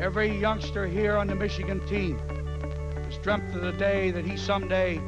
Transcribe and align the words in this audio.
Every 0.00 0.34
youngster 0.34 0.86
here 0.86 1.14
on 1.18 1.26
the 1.26 1.34
Michigan 1.34 1.86
team 1.86 2.18
has 3.04 3.18
dreamt 3.18 3.54
of 3.54 3.60
the 3.60 3.72
day 3.72 4.10
that 4.10 4.24
he 4.24 4.34
someday 4.34 4.98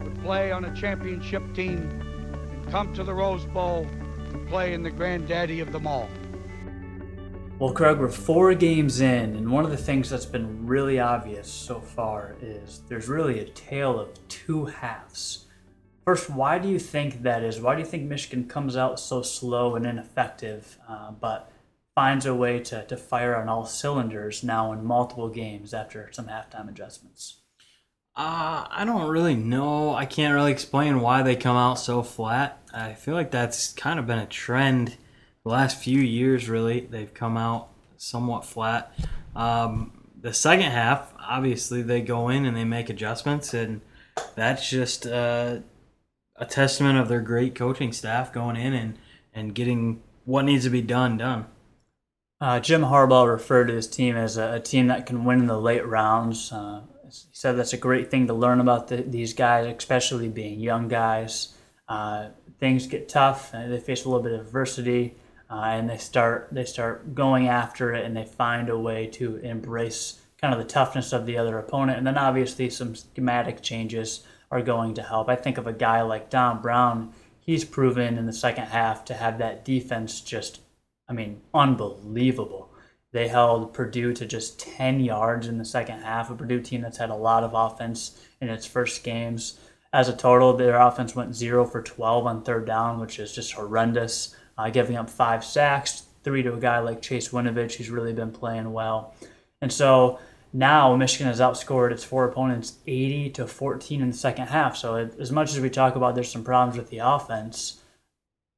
would 0.00 0.16
play 0.22 0.52
on 0.52 0.64
a 0.64 0.76
championship 0.76 1.42
team 1.54 1.90
and 2.52 2.70
come 2.70 2.94
to 2.94 3.02
the 3.02 3.12
Rose 3.12 3.44
Bowl 3.46 3.84
and 4.32 4.48
play 4.48 4.74
in 4.74 4.84
the 4.84 4.92
granddaddy 4.92 5.58
of 5.58 5.72
them 5.72 5.88
all. 5.88 6.08
Well, 7.58 7.72
Craig, 7.72 7.98
we're 7.98 8.10
four 8.10 8.54
games 8.54 9.00
in, 9.00 9.34
and 9.34 9.50
one 9.50 9.64
of 9.64 9.72
the 9.72 9.76
things 9.76 10.08
that's 10.08 10.24
been 10.24 10.64
really 10.68 11.00
obvious 11.00 11.50
so 11.50 11.80
far 11.80 12.36
is 12.40 12.82
there's 12.86 13.08
really 13.08 13.40
a 13.40 13.44
tale 13.44 13.98
of 13.98 14.28
two 14.28 14.66
halves. 14.66 15.46
First, 16.04 16.30
why 16.30 16.60
do 16.60 16.68
you 16.68 16.78
think 16.78 17.24
that 17.24 17.42
is? 17.42 17.60
Why 17.60 17.74
do 17.74 17.80
you 17.80 17.86
think 17.88 18.04
Michigan 18.04 18.46
comes 18.46 18.76
out 18.76 19.00
so 19.00 19.20
slow 19.20 19.74
and 19.74 19.84
ineffective, 19.84 20.78
uh, 20.88 21.10
but 21.10 21.50
finds 21.98 22.26
a 22.26 22.32
way 22.32 22.60
to, 22.60 22.84
to 22.84 22.96
fire 22.96 23.34
on 23.34 23.48
all 23.48 23.66
cylinders 23.66 24.44
now 24.44 24.70
in 24.70 24.84
multiple 24.84 25.28
games 25.28 25.74
after 25.74 26.08
some 26.12 26.28
halftime 26.28 26.68
adjustments? 26.68 27.40
Uh, 28.14 28.68
I 28.70 28.84
don't 28.84 29.08
really 29.08 29.34
know. 29.34 29.96
I 29.96 30.06
can't 30.06 30.32
really 30.32 30.52
explain 30.52 31.00
why 31.00 31.24
they 31.24 31.34
come 31.34 31.56
out 31.56 31.74
so 31.74 32.04
flat. 32.04 32.62
I 32.72 32.94
feel 32.94 33.14
like 33.14 33.32
that's 33.32 33.72
kind 33.72 33.98
of 33.98 34.06
been 34.06 34.20
a 34.20 34.26
trend 34.26 34.96
the 35.42 35.50
last 35.50 35.82
few 35.82 35.98
years, 36.00 36.48
really. 36.48 36.82
They've 36.82 37.12
come 37.12 37.36
out 37.36 37.70
somewhat 37.96 38.44
flat. 38.44 38.96
Um, 39.34 40.04
the 40.20 40.32
second 40.32 40.70
half, 40.70 41.12
obviously, 41.18 41.82
they 41.82 42.00
go 42.00 42.28
in 42.28 42.44
and 42.44 42.56
they 42.56 42.62
make 42.62 42.90
adjustments, 42.90 43.52
and 43.54 43.80
that's 44.36 44.70
just 44.70 45.04
uh, 45.04 45.56
a 46.36 46.46
testament 46.46 46.96
of 46.96 47.08
their 47.08 47.22
great 47.22 47.56
coaching 47.56 47.92
staff 47.92 48.32
going 48.32 48.54
in 48.54 48.72
and, 48.72 48.98
and 49.34 49.52
getting 49.52 50.00
what 50.24 50.44
needs 50.44 50.62
to 50.62 50.70
be 50.70 50.82
done 50.82 51.16
done. 51.16 51.46
Uh, 52.40 52.60
Jim 52.60 52.82
Harbaugh 52.82 53.28
referred 53.28 53.66
to 53.66 53.74
his 53.74 53.88
team 53.88 54.16
as 54.16 54.36
a, 54.36 54.54
a, 54.54 54.60
team 54.60 54.86
that 54.86 55.06
can 55.06 55.24
win 55.24 55.40
in 55.40 55.46
the 55.46 55.60
late 55.60 55.84
rounds. 55.84 56.52
Uh, 56.52 56.82
he 57.04 57.10
said 57.32 57.56
that's 57.56 57.72
a 57.72 57.78
great 57.78 58.10
thing 58.10 58.28
to 58.28 58.34
learn 58.34 58.60
about 58.60 58.86
the, 58.86 58.98
these 58.98 59.34
guys, 59.34 59.66
especially 59.66 60.28
being 60.28 60.60
young 60.60 60.86
guys. 60.86 61.54
Uh, 61.88 62.28
things 62.60 62.86
get 62.86 63.08
tough, 63.08 63.50
they 63.52 63.80
face 63.80 64.04
a 64.04 64.08
little 64.08 64.22
bit 64.22 64.32
of 64.32 64.46
adversity 64.46 65.16
uh, 65.50 65.62
and 65.72 65.88
they 65.88 65.96
start 65.96 66.48
they 66.52 66.64
start 66.64 67.14
going 67.14 67.48
after 67.48 67.94
it 67.94 68.04
and 68.04 68.16
they 68.16 68.24
find 68.24 68.68
a 68.68 68.78
way 68.78 69.06
to 69.06 69.36
embrace 69.36 70.20
kind 70.40 70.52
of 70.52 70.60
the 70.60 70.66
toughness 70.66 71.12
of 71.12 71.26
the 71.26 71.38
other 71.38 71.58
opponent 71.58 71.98
and 71.98 72.06
then 72.06 72.18
obviously 72.18 72.68
some 72.68 72.94
schematic 72.94 73.62
changes 73.62 74.24
are 74.50 74.62
going 74.62 74.94
to 74.94 75.02
help. 75.02 75.28
I 75.28 75.36
think 75.36 75.58
of 75.58 75.66
a 75.66 75.72
guy 75.72 76.02
like 76.02 76.30
Don 76.30 76.62
Brown, 76.62 77.12
he's 77.40 77.64
proven 77.64 78.16
in 78.16 78.26
the 78.26 78.32
second 78.32 78.64
half 78.64 79.04
to 79.06 79.14
have 79.14 79.38
that 79.38 79.64
defense 79.64 80.20
just 80.20 80.60
I 81.08 81.12
mean 81.12 81.40
unbelievable. 81.54 82.70
They 83.12 83.28
held 83.28 83.72
Purdue 83.72 84.12
to 84.14 84.26
just 84.26 84.60
10 84.60 85.00
yards 85.00 85.46
in 85.46 85.56
the 85.56 85.64
second 85.64 86.02
half, 86.02 86.30
a 86.30 86.34
Purdue 86.34 86.60
team 86.60 86.82
that's 86.82 86.98
had 86.98 87.10
a 87.10 87.14
lot 87.14 87.42
of 87.42 87.54
offense 87.54 88.22
in 88.40 88.50
its 88.50 88.66
first 88.66 89.02
games. 89.02 89.58
As 89.92 90.10
a 90.10 90.16
total, 90.16 90.52
their 90.54 90.76
offense 90.76 91.16
went 91.16 91.34
0 91.34 91.64
for 91.64 91.82
12 91.82 92.26
on 92.26 92.42
third 92.42 92.66
down, 92.66 93.00
which 93.00 93.18
is 93.18 93.34
just 93.34 93.52
horrendous 93.52 94.36
uh, 94.58 94.68
giving 94.68 94.96
up 94.96 95.08
five 95.08 95.44
sacks, 95.44 96.04
three 96.24 96.42
to 96.42 96.52
a 96.52 96.60
guy 96.60 96.80
like 96.80 97.00
Chase 97.00 97.28
Winovich, 97.28 97.76
who's 97.76 97.90
really 97.90 98.12
been 98.12 98.32
playing 98.32 98.72
well. 98.72 99.14
And 99.62 99.72
so 99.72 100.18
now 100.52 100.94
Michigan 100.96 101.28
has 101.28 101.40
outscored 101.40 101.92
its 101.92 102.04
four 102.04 102.24
opponents 102.24 102.78
80 102.86 103.30
to 103.30 103.46
14 103.46 104.02
in 104.02 104.10
the 104.10 104.16
second 104.16 104.48
half. 104.48 104.76
So 104.76 104.96
as 105.18 105.30
much 105.30 105.52
as 105.52 105.60
we 105.60 105.70
talk 105.70 105.96
about 105.96 106.14
there's 106.14 106.30
some 106.30 106.44
problems 106.44 106.76
with 106.76 106.90
the 106.90 106.98
offense, 106.98 107.82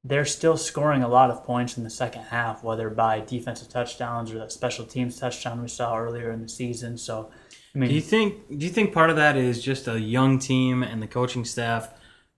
they're 0.03 0.25
still 0.25 0.57
scoring 0.57 1.03
a 1.03 1.07
lot 1.07 1.29
of 1.29 1.43
points 1.43 1.77
in 1.77 1.83
the 1.83 1.89
second 1.89 2.23
half, 2.23 2.63
whether 2.63 2.89
by 2.89 3.19
defensive 3.19 3.69
touchdowns 3.69 4.31
or 4.31 4.39
that 4.39 4.51
special 4.51 4.85
teams 4.85 5.19
touchdown 5.19 5.61
we 5.61 5.67
saw 5.67 5.97
earlier 5.97 6.31
in 6.31 6.41
the 6.41 6.49
season. 6.49 6.97
So, 6.97 7.29
I 7.75 7.77
mean, 7.77 7.89
do 7.89 7.95
you 7.95 8.01
think 8.01 8.57
do 8.57 8.65
you 8.65 8.71
think 8.71 8.93
part 8.93 9.09
of 9.09 9.15
that 9.17 9.37
is 9.37 9.61
just 9.61 9.87
a 9.87 9.99
young 9.99 10.39
team 10.39 10.81
and 10.83 11.01
the 11.01 11.07
coaching 11.07 11.45
staff 11.45 11.89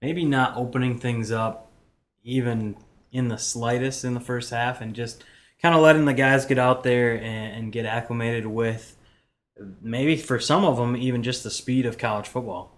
maybe 0.02 0.26
not 0.26 0.58
opening 0.58 1.00
things 1.00 1.32
up 1.32 1.72
even 2.24 2.76
in 3.12 3.30
the 3.30 3.38
slightest 3.38 4.04
in 4.04 4.14
the 4.14 4.20
first 4.20 4.50
half 4.50 4.82
and 4.82 4.94
just 4.94 5.24
kind 5.62 5.74
of 5.74 5.82
letting 5.82 6.06
the 6.06 6.14
guys 6.14 6.46
get 6.46 6.60
out 6.60 6.84
there 6.84 7.14
and, 7.16 7.56
and 7.56 7.72
get 7.72 7.86
acclimated 7.86 8.46
with 8.46 8.98
maybe 9.82 10.18
for 10.18 10.40
some 10.40 10.66
of 10.66 10.78
them 10.78 10.98
even 10.98 11.24
just 11.24 11.44
the 11.44 11.52
speed 11.52 11.86
of 11.86 11.98
college 11.98 12.28
football. 12.28 12.78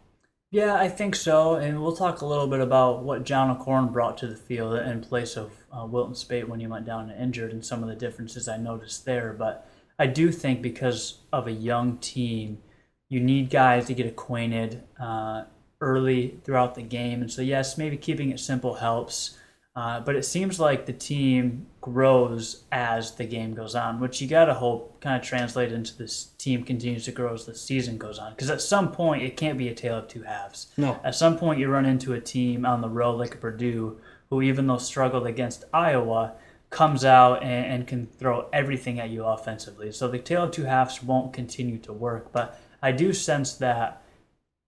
Yeah, 0.52 0.76
I 0.76 0.88
think 0.88 1.16
so. 1.16 1.56
And 1.56 1.82
we'll 1.82 1.96
talk 1.96 2.22
a 2.22 2.26
little 2.26 2.48
bit 2.48 2.62
about 2.62 3.04
what 3.04 3.26
John 3.26 3.50
O'Korn 3.50 3.88
brought 3.92 4.18
to 4.20 4.28
the 4.28 4.36
field 4.36 4.78
in 4.78 5.02
place 5.02 5.36
of 5.36 5.52
uh, 5.72 5.86
Wilton 5.86 6.16
Speight 6.16 6.48
when 6.48 6.60
he 6.60 6.68
went 6.68 6.86
down 6.86 7.10
and 7.10 7.22
injured 7.22 7.52
and 7.52 7.66
some 7.66 7.84
of 7.84 7.90
the 7.90 7.96
differences 7.96 8.48
I 8.48 8.58
noticed 8.58 9.06
there. 9.06 9.34
But 9.34 9.68
I 10.00 10.08
do 10.08 10.32
think 10.32 10.62
because 10.62 11.20
of 11.34 11.48
a 11.48 11.52
young 11.52 11.98
team, 11.98 12.60
you 13.10 13.20
need 13.20 13.50
guys 13.50 13.88
to 13.88 13.94
get 13.94 14.06
acquainted 14.06 14.84
uh, 15.00 15.44
early 15.82 16.40
throughout 16.44 16.76
the 16.76 16.82
game. 16.84 17.22
And 17.22 17.32
so, 17.32 17.42
yes, 17.42 17.78
maybe 17.78 17.98
keeping 17.98 18.30
it 18.30 18.40
simple 18.40 18.76
helps. 18.76 19.38
Uh, 19.76 20.00
but 20.00 20.16
it 20.16 20.24
seems 20.24 20.58
like 20.58 20.86
the 20.86 20.94
team 20.94 21.68
grows 21.86 22.64
as 22.72 23.12
the 23.12 23.26
game 23.26 23.54
goes 23.54 23.76
on, 23.76 24.00
which 24.00 24.20
you 24.20 24.28
got 24.28 24.46
to 24.46 24.56
hope 24.56 25.00
kind 25.02 25.22
of 25.22 25.22
translate 25.22 25.72
into 25.72 25.96
this 25.96 26.32
team 26.40 26.64
continues 26.64 27.06
to 27.06 27.12
grow 27.12 27.36
as 27.36 27.46
the 27.46 27.54
season 27.54 27.96
goes 27.96 28.18
on. 28.18 28.32
Because 28.32 28.50
at 28.50 28.60
some 28.60 28.92
point, 28.92 29.22
it 29.22 29.38
can't 29.38 29.56
be 29.56 29.70
a 29.70 29.76
tale 29.76 30.00
of 30.00 30.08
two 30.08 30.24
halves. 30.24 30.74
No. 30.78 31.00
At 31.04 31.14
some 31.14 31.38
point, 31.38 31.60
you 31.60 31.70
run 31.70 31.86
into 31.86 32.14
a 32.14 32.20
team 32.20 32.66
on 32.66 32.82
the 32.82 32.90
road 32.90 33.20
like 33.20 33.40
Purdue, 33.40 34.00
who, 34.32 34.42
even 34.42 34.66
though 34.66 34.80
struggled 34.80 35.28
against 35.28 35.66
Iowa, 35.72 36.34
comes 36.72 37.06
out 37.06 37.44
and, 37.44 37.66
and 37.68 37.88
can 37.88 38.08
throw 38.08 38.50
everything 38.52 39.00
at 39.00 39.12
you 39.12 39.24
offensively. 39.24 39.92
So 39.92 40.08
the 40.08 40.18
tale 40.18 40.46
of 40.46 40.52
two 40.52 40.64
halves 40.64 41.04
won't 41.04 41.34
continue 41.34 41.78
to 41.78 41.94
work. 41.94 42.32
But 42.32 42.60
I 42.82 42.94
do 42.94 43.14
sense 43.14 43.54
that 43.58 44.02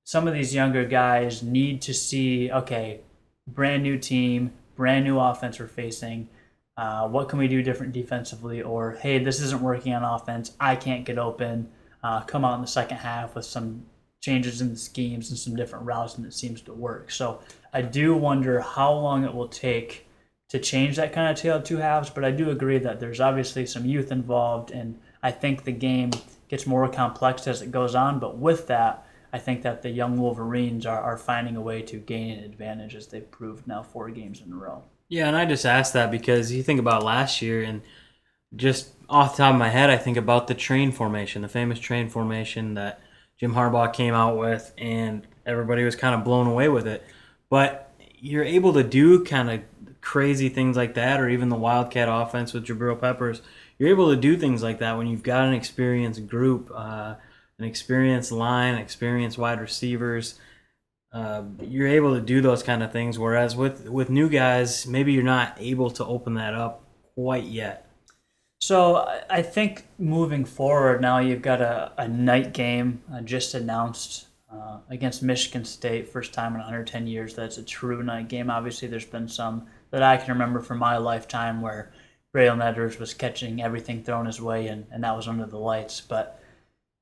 some 0.04 0.28
of 0.28 0.36
these 0.36 0.54
younger 0.54 0.86
guys 0.86 1.42
need 1.42 1.82
to 1.82 1.96
see 1.96 2.52
okay, 2.52 3.00
brand 3.48 3.82
new 3.82 3.98
team 3.98 4.54
brand 4.78 5.04
new 5.04 5.20
offense 5.20 5.60
we're 5.60 5.68
facing. 5.68 6.30
Uh, 6.78 7.08
what 7.08 7.28
can 7.28 7.40
we 7.40 7.48
do 7.48 7.64
different 7.64 7.92
defensively? 7.92 8.62
Or, 8.62 8.92
hey, 9.02 9.18
this 9.18 9.42
isn't 9.42 9.62
working 9.62 9.94
on 9.94 10.04
offense. 10.04 10.54
I 10.60 10.76
can't 10.76 11.06
get 11.06 11.18
open. 11.18 11.70
Uh, 12.04 12.22
come 12.22 12.46
out 12.46 12.56
in 12.56 12.62
the 12.62 12.68
second 12.68 12.98
half 12.98 13.34
with 13.36 13.46
some 13.46 13.86
changes 14.22 14.62
in 14.62 14.70
the 14.70 14.78
schemes 14.78 15.30
and 15.30 15.40
some 15.40 15.56
different 15.56 15.86
routes, 15.86 16.16
and 16.16 16.26
it 16.26 16.34
seems 16.34 16.62
to 16.62 16.74
work. 16.74 17.10
So 17.12 17.40
I 17.74 17.82
do 17.82 18.16
wonder 18.16 18.62
how 18.62 18.94
long 18.94 19.24
it 19.24 19.34
will 19.34 19.48
take 19.48 20.08
to 20.50 20.60
change 20.60 20.96
that 20.96 21.14
kind 21.14 21.30
of 21.30 21.36
tale 21.36 21.58
of 21.58 21.64
two 21.64 21.78
halves. 21.78 22.10
But 22.10 22.24
I 22.24 22.32
do 22.32 22.50
agree 22.52 22.78
that 22.80 23.00
there's 23.00 23.20
obviously 23.20 23.66
some 23.66 23.86
youth 23.86 24.12
involved, 24.12 24.72
and 24.72 25.00
I 25.24 25.32
think 25.32 25.64
the 25.64 25.72
game 25.72 26.12
gets 26.48 26.68
more 26.68 26.88
complex 26.88 27.48
as 27.48 27.62
it 27.62 27.72
goes 27.72 27.96
on. 27.96 28.20
But 28.20 28.38
with 28.38 28.68
that, 28.68 29.06
I 29.34 29.40
think 29.40 29.64
that 29.64 29.82
the 29.82 29.90
young 29.90 30.18
Wolverines 30.18 30.86
are, 30.86 31.02
are 31.02 31.18
finding 31.18 31.56
a 31.56 31.62
way 31.62 31.82
to 31.82 31.98
gain 31.98 32.38
an 32.38 32.44
advantage 32.44 32.96
as 32.96 33.08
they've 33.08 33.30
proved 33.30 33.68
now 33.68 33.84
four 33.84 34.10
games 34.10 34.42
in 34.46 34.54
a 34.54 34.56
row. 34.56 34.84
Yeah, 35.10 35.28
and 35.28 35.38
I 35.38 35.46
just 35.46 35.66
asked 35.66 35.94
that 35.94 36.12
because 36.12 36.52
you 36.52 36.64
think 36.64 36.80
about 36.80 37.04
last 37.04 37.42
year 37.42 37.64
and 37.64 37.82
just 38.56 38.90
off 39.10 39.36
the 39.36 39.44
top 39.44 39.54
of 39.54 39.60
my 39.60 39.70
head, 39.70 39.90
I 39.90 39.98
think 39.98 40.18
about 40.18 40.48
the 40.48 40.54
train 40.54 40.92
formation, 40.92 41.42
the 41.42 41.48
famous 41.48 41.80
train 41.80 42.10
formation 42.10 42.74
that 42.74 43.00
Jim 43.40 43.54
Harbaugh 43.54 43.94
came 43.94 44.14
out 44.14 44.38
with, 44.38 44.74
and 44.78 45.26
everybody 45.46 45.84
was 45.84 45.96
kind 45.96 46.14
of 46.14 46.24
blown 46.24 46.48
away 46.48 46.68
with 46.68 46.88
it. 46.88 47.06
But 47.50 47.94
you're 48.20 48.44
able 48.44 48.74
to 48.74 48.84
do 48.84 49.24
kind 49.24 49.50
of 49.50 49.62
crazy 50.02 50.50
things 50.50 50.76
like 50.76 50.96
that, 50.96 51.22
or 51.22 51.30
even 51.30 51.50
the 51.50 51.56
Wildcat 51.56 52.10
offense 52.12 52.52
with 52.54 52.66
Jabril 52.66 53.00
Peppers. 53.00 53.42
You're 53.78 53.90
able 53.90 54.10
to 54.10 54.20
do 54.20 54.36
things 54.36 54.64
like 54.64 54.80
that 54.80 54.98
when 54.98 55.08
you've 55.08 55.24
got 55.24 55.48
an 55.48 55.54
experienced 55.54 56.28
group. 56.28 56.72
Uh, 56.74 57.16
an 57.60 57.66
experienced 57.66 58.32
line, 58.32 58.76
experienced 58.76 59.38
wide 59.38 59.60
receivers. 59.60 60.40
Uh, 61.18 61.42
you're 61.62 61.88
able 61.88 62.14
to 62.14 62.22
do 62.22 62.42
those 62.42 62.62
kind 62.62 62.84
of 62.84 62.92
things. 62.92 63.18
Whereas 63.18 63.56
with 63.56 63.90
with 63.90 64.08
new 64.12 64.30
guys, 64.30 64.86
maybe 64.86 65.14
you're 65.14 65.24
not 65.24 65.58
able 65.58 65.90
to 65.90 66.06
open 66.06 66.36
that 66.36 66.54
up 66.54 66.84
quite 67.16 67.46
yet. 67.46 67.90
So 68.62 69.08
I 69.28 69.42
think 69.42 69.88
moving 69.98 70.46
forward 70.46 71.02
now, 71.02 71.18
you've 71.18 71.42
got 71.42 71.60
a, 71.60 71.92
a 71.98 72.08
night 72.08 72.54
game 72.54 73.02
uh, 73.12 73.22
just 73.22 73.56
announced 73.56 74.28
uh, 74.54 74.78
against 74.92 75.24
Michigan 75.24 75.66
State, 75.66 76.08
first 76.08 76.34
time 76.36 76.54
in 76.54 76.60
110 76.60 77.08
years 77.08 77.34
that's 77.34 77.58
a 77.58 77.64
true 77.64 78.04
night 78.04 78.28
game. 78.28 78.52
Obviously, 78.52 78.88
there's 78.88 79.04
been 79.06 79.28
some 79.28 79.66
that 79.90 80.04
I 80.04 80.18
can 80.18 80.34
remember 80.34 80.60
from 80.60 80.78
my 80.78 80.98
lifetime 80.98 81.62
where 81.62 81.92
Braylon 82.36 82.64
Edwards 82.64 83.00
was 83.00 83.16
catching 83.16 83.64
everything 83.64 84.04
thrown 84.04 84.28
his 84.28 84.40
way, 84.40 84.68
and, 84.68 84.86
and 84.92 85.04
that 85.04 85.16
was 85.16 85.28
under 85.28 85.48
the 85.48 85.58
lights. 85.58 86.00
But 86.00 86.40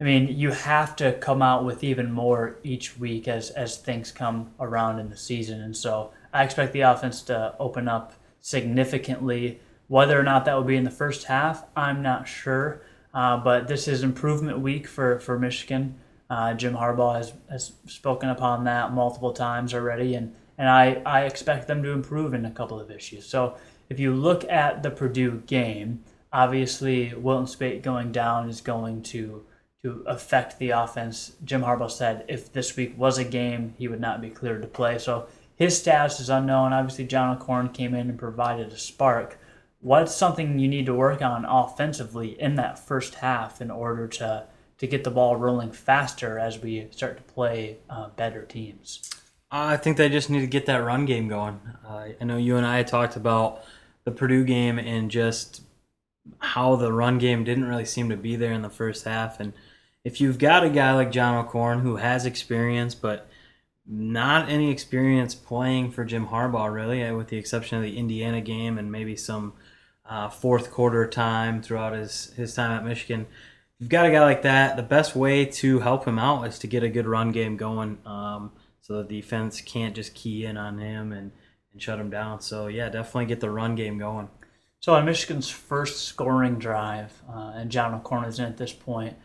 I 0.02 0.04
mean, 0.04 0.28
you 0.28 0.52
have 0.52 0.96
to 0.98 1.14
come 1.14 1.42
out 1.42 1.64
with 1.64 1.84
even 1.84 2.12
more 2.12 2.58
each 2.64 2.98
week 2.98 3.28
as 3.30 3.50
as 3.52 3.78
things 3.78 4.12
come 4.12 4.52
around 4.60 5.00
in 5.00 5.10
the 5.10 5.18
season, 5.18 5.62
and 5.62 5.76
so 5.76 6.12
I 6.34 6.44
expect 6.44 6.74
the 6.74 6.82
offense 6.82 7.22
to 7.24 7.56
open 7.60 7.88
up 7.88 8.14
significantly. 8.42 9.60
Whether 9.88 10.20
or 10.20 10.24
not 10.24 10.46
that 10.46 10.56
will 10.56 10.64
be 10.64 10.76
in 10.76 10.84
the 10.84 10.92
first 10.92 11.26
half, 11.26 11.66
I'm 11.76 12.02
not 12.02 12.28
sure. 12.28 12.82
Uh, 13.14 13.38
but 13.38 13.68
this 13.68 13.88
is 13.88 14.04
improvement 14.04 14.60
week 14.60 14.86
for 14.88 15.20
for 15.20 15.40
Michigan. 15.40 15.96
Uh, 16.30 16.56
Jim 16.56 16.74
Harbaugh 16.76 17.18
has, 17.18 17.34
has 17.50 17.74
spoken 17.86 18.30
upon 18.30 18.64
that 18.66 18.92
multiple 18.94 19.32
times 19.32 19.74
already, 19.74 20.16
and 20.16 20.36
and 20.58 20.68
I, 20.70 21.02
I 21.06 21.22
expect 21.22 21.68
them 21.68 21.84
to 21.84 21.92
improve 21.92 22.34
in 22.34 22.46
a 22.46 22.52
couple 22.52 22.80
of 22.80 22.92
issues. 22.92 23.26
So 23.26 23.56
if 23.90 24.00
you 24.00 24.14
look 24.14 24.44
at 24.50 24.84
the 24.84 24.92
Purdue 24.92 25.44
game, 25.46 26.04
Obviously, 26.36 27.14
Wilton 27.14 27.48
Speight 27.48 27.82
going 27.82 28.12
down 28.12 28.50
is 28.50 28.60
going 28.60 29.04
to 29.04 29.46
to 29.86 30.04
affect 30.08 30.58
the 30.58 30.72
offense. 30.72 31.34
Jim 31.44 31.62
Harbaugh 31.62 31.92
said 31.92 32.26
if 32.28 32.52
this 32.52 32.76
week 32.76 32.98
was 32.98 33.20
a 33.20 33.24
game, 33.24 33.76
he 33.78 33.88
would 33.88 34.02
not 34.02 34.20
be 34.20 34.32
cleared 34.32 34.64
to 34.64 34.68
play. 34.68 34.98
So 34.98 35.28
his 35.58 35.78
status 35.78 36.20
is 36.20 36.28
unknown. 36.28 36.74
Obviously, 36.74 37.06
John 37.06 37.38
O'Korn 37.38 37.70
came 37.70 37.94
in 37.94 38.10
and 38.10 38.18
provided 38.18 38.72
a 38.72 38.78
spark. 38.80 39.38
What's 39.82 40.16
something 40.16 40.58
you 40.58 40.68
need 40.68 40.88
to 40.88 40.96
work 40.96 41.22
on 41.22 41.46
offensively 41.46 42.30
in 42.42 42.56
that 42.56 42.80
first 42.80 43.14
half 43.16 43.62
in 43.62 43.70
order 43.70 44.08
to 44.08 44.48
to 44.80 44.88
get 44.88 45.04
the 45.04 45.12
ball 45.12 45.36
rolling 45.36 45.72
faster 45.72 46.40
as 46.40 46.60
we 46.60 46.88
start 46.90 47.18
to 47.18 47.24
play 47.24 47.78
uh, 47.88 48.10
better 48.10 48.42
teams? 48.42 49.08
I 49.52 49.78
think 49.78 49.98
they 49.98 50.10
just 50.10 50.32
need 50.32 50.42
to 50.42 50.48
get 50.48 50.66
that 50.66 50.84
run 50.84 51.06
game 51.06 51.28
going. 51.28 51.62
Uh, 51.88 52.08
I 52.20 52.24
know 52.24 52.38
you 52.38 52.58
and 52.58 52.66
I 52.66 52.82
talked 52.82 53.16
about 53.16 53.64
the 54.04 54.12
Purdue 54.12 54.44
game 54.44 54.80
and 54.80 55.12
just 55.12 55.62
how 56.40 56.76
the 56.76 56.92
run 56.92 57.20
game 57.20 57.44
didn't 57.44 57.66
really 57.66 57.86
seem 57.86 58.10
to 58.10 58.18
be 58.18 58.36
there 58.36 58.52
in 58.52 58.64
the 58.64 58.70
first 58.70 59.06
half. 59.06 59.40
And 59.40 59.54
if 60.06 60.22
you've 60.22 60.38
got 60.38 60.64
a 60.64 60.70
guy 60.70 60.94
like 60.94 61.12
John 61.12 61.44
O'Korn 61.44 61.80
who 61.80 61.98
has 61.98 62.28
experience, 62.28 62.94
but 62.94 63.28
not 63.88 64.48
any 64.48 64.72
experience 64.72 65.34
playing 65.34 65.92
for 65.92 66.06
Jim 66.06 66.28
Harbaugh, 66.28 66.72
really, 66.72 67.04
uh, 67.04 67.16
with 67.16 67.28
the 67.30 67.38
exception 67.38 67.78
of 67.78 67.84
the 67.84 67.98
Indiana 67.98 68.40
game 68.40 68.78
and 68.78 68.92
maybe 68.92 69.16
some 69.16 69.54
uh, 70.08 70.30
fourth 70.30 70.72
quarter 70.72 71.08
time 71.08 71.62
throughout 71.62 71.94
his, 71.94 72.32
his 72.36 72.54
time 72.54 72.72
at 72.72 72.86
Michigan. 72.86 73.26
You've 73.80 73.90
got 73.90 74.06
a 74.06 74.12
guy 74.12 74.22
like 74.22 74.44
that. 74.44 74.78
The 74.78 74.84
best 74.84 75.16
way 75.16 75.44
to 75.46 75.80
help 75.80 76.06
him 76.06 76.20
out 76.20 76.48
is 76.48 76.60
to 76.60 76.68
get 76.68 76.84
a 76.84 76.90
good 76.90 77.08
run 77.08 77.32
game 77.32 77.58
going 77.58 77.98
um, 78.06 78.52
so 78.82 79.02
the 79.02 79.04
defense 79.04 79.60
can't 79.60 79.96
just 79.96 80.14
key 80.14 80.46
in 80.46 80.56
on 80.56 80.78
him 80.78 81.12
and, 81.12 81.32
and 81.74 81.82
shut 81.82 82.00
him 82.00 82.12
down. 82.12 82.42
So, 82.42 82.68
yeah, 82.68 82.90
definitely 82.90 83.26
get 83.26 83.40
the 83.40 83.50
run 83.50 83.74
game 83.74 83.98
going. 83.98 84.30
So, 84.80 84.94
on 84.94 85.06
Michigan's 85.06 85.50
first 85.50 86.06
scoring 86.06 86.60
drive, 86.60 87.24
uh, 87.28 87.54
and 87.56 87.72
John 87.72 87.96
O'Korn 87.96 88.26
is 88.26 88.38
in 88.38 88.46
at 88.46 88.58
this 88.58 88.72
point, 88.72 89.16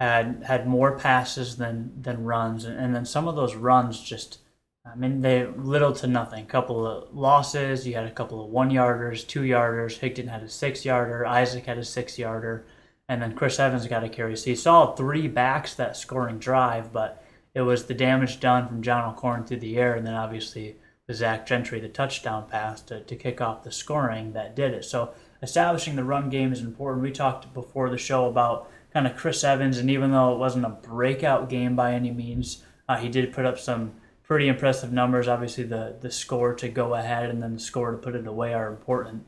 had 0.00 0.42
had 0.46 0.66
more 0.66 0.98
passes 0.98 1.56
than 1.56 1.92
than 2.00 2.24
runs, 2.24 2.64
and, 2.64 2.78
and 2.78 2.94
then 2.94 3.04
some 3.06 3.28
of 3.28 3.36
those 3.36 3.54
runs 3.54 4.00
just, 4.00 4.38
I 4.84 4.94
mean, 4.94 5.22
they 5.22 5.46
little 5.46 5.92
to 5.94 6.06
nothing. 6.06 6.44
A 6.44 6.46
couple 6.46 6.86
of 6.86 7.14
losses. 7.14 7.86
You 7.86 7.94
had 7.94 8.06
a 8.06 8.10
couple 8.10 8.44
of 8.44 8.50
one 8.50 8.70
yarders, 8.70 9.26
two 9.26 9.42
yarders. 9.42 9.98
Higdon 9.98 10.28
had 10.28 10.42
a 10.42 10.48
six 10.48 10.84
yarder. 10.84 11.24
Isaac 11.24 11.66
had 11.66 11.78
a 11.78 11.84
six 11.84 12.18
yarder, 12.18 12.66
and 13.08 13.22
then 13.22 13.34
Chris 13.34 13.58
Evans 13.58 13.86
got 13.86 14.04
a 14.04 14.08
carry. 14.08 14.36
So 14.36 14.50
you 14.50 14.56
saw 14.56 14.94
three 14.94 15.28
backs 15.28 15.74
that 15.74 15.96
scoring 15.96 16.38
drive, 16.38 16.92
but 16.92 17.22
it 17.54 17.62
was 17.62 17.86
the 17.86 17.94
damage 17.94 18.38
done 18.38 18.68
from 18.68 18.82
John 18.82 19.10
O'Korn 19.10 19.44
through 19.44 19.60
the 19.60 19.78
air, 19.78 19.94
and 19.94 20.06
then 20.06 20.14
obviously 20.14 20.76
the 21.06 21.14
Zach 21.14 21.46
Gentry, 21.46 21.80
the 21.80 21.88
touchdown 21.88 22.46
pass 22.50 22.82
to, 22.82 23.00
to 23.00 23.16
kick 23.16 23.40
off 23.40 23.62
the 23.62 23.72
scoring 23.72 24.32
that 24.32 24.54
did 24.54 24.74
it. 24.74 24.84
So 24.84 25.14
establishing 25.40 25.96
the 25.96 26.04
run 26.04 26.28
game 26.28 26.52
is 26.52 26.60
important. 26.60 27.02
We 27.02 27.12
talked 27.12 27.54
before 27.54 27.88
the 27.88 27.96
show 27.96 28.26
about 28.26 28.70
kind 28.96 29.06
of 29.06 29.14
Chris 29.14 29.44
Evans, 29.44 29.76
and 29.76 29.90
even 29.90 30.10
though 30.10 30.32
it 30.32 30.38
wasn't 30.38 30.64
a 30.64 30.70
breakout 30.70 31.50
game 31.50 31.76
by 31.76 31.92
any 31.92 32.10
means, 32.10 32.64
uh, 32.88 32.96
he 32.96 33.10
did 33.10 33.30
put 33.30 33.44
up 33.44 33.58
some 33.58 33.92
pretty 34.22 34.48
impressive 34.48 34.90
numbers. 34.90 35.28
Obviously, 35.28 35.64
the 35.64 35.96
the 36.00 36.10
score 36.10 36.54
to 36.54 36.66
go 36.66 36.94
ahead 36.94 37.28
and 37.28 37.42
then 37.42 37.52
the 37.52 37.60
score 37.60 37.90
to 37.90 37.98
put 37.98 38.14
it 38.14 38.26
away 38.26 38.54
are 38.54 38.70
important. 38.70 39.26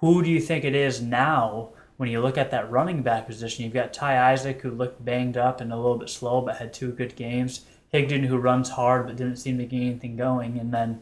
Who 0.00 0.22
do 0.22 0.28
you 0.28 0.38
think 0.38 0.66
it 0.66 0.74
is 0.74 1.00
now 1.00 1.70
when 1.96 2.10
you 2.10 2.20
look 2.20 2.36
at 2.36 2.50
that 2.50 2.70
running 2.70 3.00
back 3.00 3.26
position? 3.26 3.64
You've 3.64 3.72
got 3.72 3.94
Ty 3.94 4.32
Isaac, 4.32 4.60
who 4.60 4.70
looked 4.70 5.02
banged 5.02 5.38
up 5.38 5.62
and 5.62 5.72
a 5.72 5.76
little 5.76 5.96
bit 5.96 6.10
slow, 6.10 6.42
but 6.42 6.58
had 6.58 6.74
two 6.74 6.92
good 6.92 7.16
games. 7.16 7.64
Higdon, 7.94 8.26
who 8.26 8.36
runs 8.36 8.68
hard 8.68 9.06
but 9.06 9.16
didn't 9.16 9.36
seem 9.36 9.56
to 9.56 9.64
get 9.64 9.80
anything 9.80 10.16
going, 10.16 10.58
and 10.58 10.74
then 10.74 11.00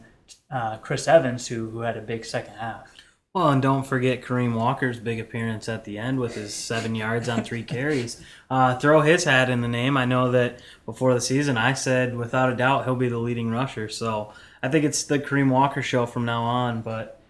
uh, 0.49 0.77
Chris 0.77 1.05
Evans, 1.05 1.49
who 1.49 1.69
who 1.69 1.81
had 1.81 1.97
a 1.97 2.01
big 2.01 2.23
second 2.23 2.53
half. 2.53 2.95
Well, 3.35 3.49
and 3.49 3.61
don't 3.61 3.85
forget 3.85 4.23
Kareem 4.23 4.55
Walker's 4.55 4.99
big 4.99 5.19
appearance 5.19 5.69
at 5.69 5.85
the 5.85 5.99
end 5.99 6.19
with 6.19 6.33
his 6.33 6.51
seven 6.51 6.95
yards 6.95 7.29
on 7.29 7.43
three 7.43 7.63
carries. 7.63 8.21
Uh, 8.51 8.75
throw 8.79 9.01
his 9.01 9.25
hat 9.25 9.47
in 9.51 9.61
the 9.61 9.67
name. 9.67 9.95
I 9.95 10.05
know 10.05 10.31
that 10.31 10.59
before 10.83 11.13
the 11.13 11.21
season, 11.21 11.55
I 11.55 11.73
said 11.73 12.17
without 12.17 12.51
a 12.51 12.55
doubt 12.55 12.83
he'll 12.83 12.95
be 12.95 13.09
the 13.09 13.19
leading 13.19 13.51
rusher. 13.51 13.87
So 13.89 14.33
I 14.63 14.69
think 14.69 14.85
it's 14.85 15.03
the 15.03 15.19
Kareem 15.19 15.51
Walker 15.51 15.83
show 15.83 16.07
from 16.07 16.25
now 16.25 16.41
on. 16.41 16.81
But 16.81 17.21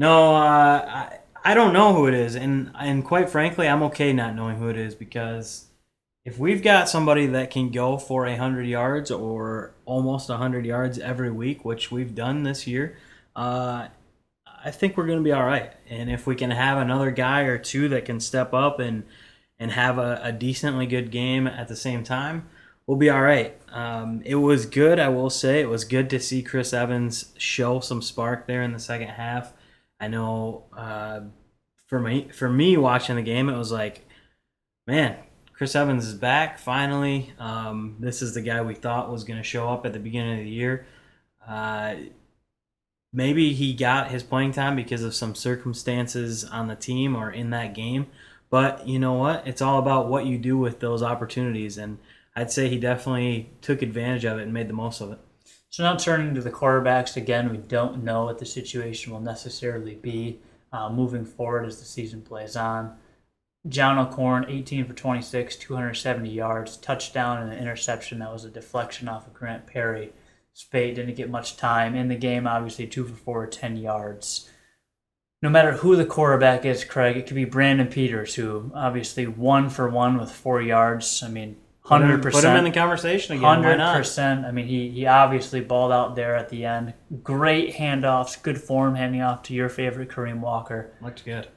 no, 0.00 0.34
uh, 0.34 0.84
I 0.84 1.18
I 1.44 1.54
don't 1.54 1.72
know 1.72 1.94
who 1.94 2.08
it 2.08 2.14
is, 2.14 2.34
and 2.34 2.72
and 2.76 3.04
quite 3.04 3.30
frankly, 3.30 3.68
I'm 3.68 3.84
okay 3.84 4.12
not 4.12 4.34
knowing 4.34 4.56
who 4.56 4.68
it 4.68 4.76
is 4.76 4.96
because 4.96 5.66
if 6.24 6.40
we've 6.40 6.60
got 6.60 6.88
somebody 6.88 7.28
that 7.28 7.52
can 7.52 7.70
go 7.70 7.96
for 7.96 8.26
a 8.26 8.36
hundred 8.36 8.66
yards 8.66 9.12
or 9.12 9.74
almost 9.84 10.28
hundred 10.28 10.66
yards 10.66 10.98
every 10.98 11.30
week, 11.30 11.64
which 11.64 11.92
we've 11.92 12.16
done 12.16 12.42
this 12.42 12.66
year. 12.66 12.98
Uh, 13.36 13.86
I 14.64 14.70
think 14.70 14.96
we're 14.96 15.06
going 15.06 15.18
to 15.18 15.24
be 15.24 15.32
all 15.32 15.44
right. 15.44 15.72
And 15.88 16.10
if 16.10 16.26
we 16.26 16.34
can 16.34 16.50
have 16.50 16.78
another 16.78 17.10
guy 17.10 17.42
or 17.42 17.58
two 17.58 17.88
that 17.90 18.06
can 18.06 18.18
step 18.18 18.54
up 18.54 18.80
and 18.80 19.04
and 19.58 19.70
have 19.70 19.98
a, 19.98 20.20
a 20.22 20.32
decently 20.32 20.86
good 20.86 21.12
game 21.12 21.46
at 21.46 21.68
the 21.68 21.76
same 21.76 22.02
time, 22.02 22.48
we'll 22.86 22.96
be 22.96 23.10
all 23.10 23.22
right. 23.22 23.56
Um, 23.70 24.20
it 24.24 24.34
was 24.36 24.66
good, 24.66 24.98
I 24.98 25.08
will 25.08 25.30
say. 25.30 25.60
It 25.60 25.68
was 25.68 25.84
good 25.84 26.10
to 26.10 26.18
see 26.18 26.42
Chris 26.42 26.72
Evans 26.72 27.32
show 27.38 27.78
some 27.78 28.02
spark 28.02 28.46
there 28.46 28.62
in 28.62 28.72
the 28.72 28.80
second 28.80 29.08
half. 29.08 29.52
I 30.00 30.08
know 30.08 30.64
uh, 30.76 31.20
for 31.86 32.00
me, 32.00 32.28
for 32.32 32.48
me 32.48 32.76
watching 32.76 33.14
the 33.14 33.22
game, 33.22 33.48
it 33.48 33.56
was 33.56 33.70
like, 33.70 34.08
man, 34.88 35.18
Chris 35.52 35.76
Evans 35.76 36.04
is 36.04 36.14
back 36.14 36.58
finally. 36.58 37.32
Um, 37.38 37.96
this 38.00 38.22
is 38.22 38.34
the 38.34 38.42
guy 38.42 38.60
we 38.60 38.74
thought 38.74 39.12
was 39.12 39.22
going 39.22 39.38
to 39.38 39.48
show 39.48 39.68
up 39.68 39.86
at 39.86 39.92
the 39.92 40.00
beginning 40.00 40.40
of 40.40 40.44
the 40.44 40.50
year. 40.50 40.86
Uh, 41.46 41.94
maybe 43.14 43.54
he 43.54 43.72
got 43.72 44.10
his 44.10 44.22
playing 44.22 44.52
time 44.52 44.74
because 44.76 45.02
of 45.02 45.14
some 45.14 45.34
circumstances 45.34 46.44
on 46.44 46.66
the 46.66 46.74
team 46.74 47.16
or 47.16 47.30
in 47.30 47.50
that 47.50 47.74
game. 47.74 48.08
But 48.50 48.86
you 48.86 48.98
know 48.98 49.14
what? 49.14 49.46
It's 49.46 49.62
all 49.62 49.78
about 49.78 50.08
what 50.08 50.26
you 50.26 50.36
do 50.36 50.58
with 50.58 50.80
those 50.80 51.02
opportunities. 51.02 51.78
And 51.78 51.98
I'd 52.36 52.50
say 52.50 52.68
he 52.68 52.78
definitely 52.78 53.50
took 53.62 53.80
advantage 53.80 54.24
of 54.24 54.38
it 54.38 54.42
and 54.42 54.52
made 54.52 54.68
the 54.68 54.74
most 54.74 55.00
of 55.00 55.12
it. 55.12 55.18
So 55.70 55.82
now 55.82 55.96
turning 55.96 56.34
to 56.34 56.40
the 56.40 56.50
quarterbacks 56.50 57.16
again, 57.16 57.50
we 57.50 57.56
don't 57.56 58.04
know 58.04 58.24
what 58.24 58.38
the 58.38 58.46
situation 58.46 59.12
will 59.12 59.20
necessarily 59.20 59.94
be 59.94 60.40
uh, 60.72 60.88
moving 60.90 61.24
forward 61.24 61.66
as 61.66 61.78
the 61.78 61.84
season 61.84 62.22
plays 62.22 62.56
on. 62.56 62.96
John 63.68 63.98
O'Korn, 63.98 64.44
18 64.48 64.84
for 64.84 64.92
26, 64.92 65.56
270 65.56 66.28
yards, 66.28 66.76
touchdown 66.76 67.42
and 67.42 67.52
an 67.52 67.58
interception. 67.58 68.18
That 68.18 68.32
was 68.32 68.44
a 68.44 68.50
deflection 68.50 69.08
off 69.08 69.26
of 69.26 69.34
Grant 69.34 69.66
Perry. 69.66 70.12
Speight 70.56 70.94
didn't 70.94 71.16
get 71.16 71.28
much 71.28 71.56
time 71.56 71.96
in 71.96 72.06
the 72.06 72.14
game, 72.14 72.46
obviously, 72.46 72.86
two 72.86 73.04
for 73.04 73.16
four, 73.16 73.46
10 73.46 73.76
yards. 73.76 74.48
No 75.42 75.50
matter 75.50 75.72
who 75.72 75.96
the 75.96 76.06
quarterback 76.06 76.64
is, 76.64 76.84
Craig, 76.84 77.16
it 77.16 77.26
could 77.26 77.34
be 77.34 77.44
Brandon 77.44 77.88
Peters, 77.88 78.36
who 78.36 78.70
obviously 78.72 79.26
one 79.26 79.68
for 79.68 79.90
one 79.90 80.16
with 80.16 80.30
four 80.30 80.62
yards. 80.62 81.22
I 81.24 81.28
mean, 81.28 81.56
hundred 81.82 82.22
percent. 82.22 82.44
Put 82.44 82.50
him 82.50 82.56
in 82.56 82.64
the 82.64 82.70
conversation 82.70 83.36
again. 83.36 83.44
Hundred 83.44 83.78
percent. 83.94 84.46
I 84.46 84.52
mean, 84.52 84.66
he 84.66 84.88
he 84.88 85.06
obviously 85.06 85.60
balled 85.60 85.92
out 85.92 86.14
there 86.14 86.34
at 86.34 86.48
the 86.48 86.64
end. 86.64 86.94
Great 87.22 87.74
handoffs, 87.74 88.40
good 88.40 88.58
form 88.58 88.94
handing 88.94 89.20
off 89.20 89.42
to 89.42 89.54
your 89.54 89.68
favorite 89.68 90.08
Kareem 90.08 90.40
Walker. 90.40 90.94
Looked 91.02 91.24
good. 91.26 91.48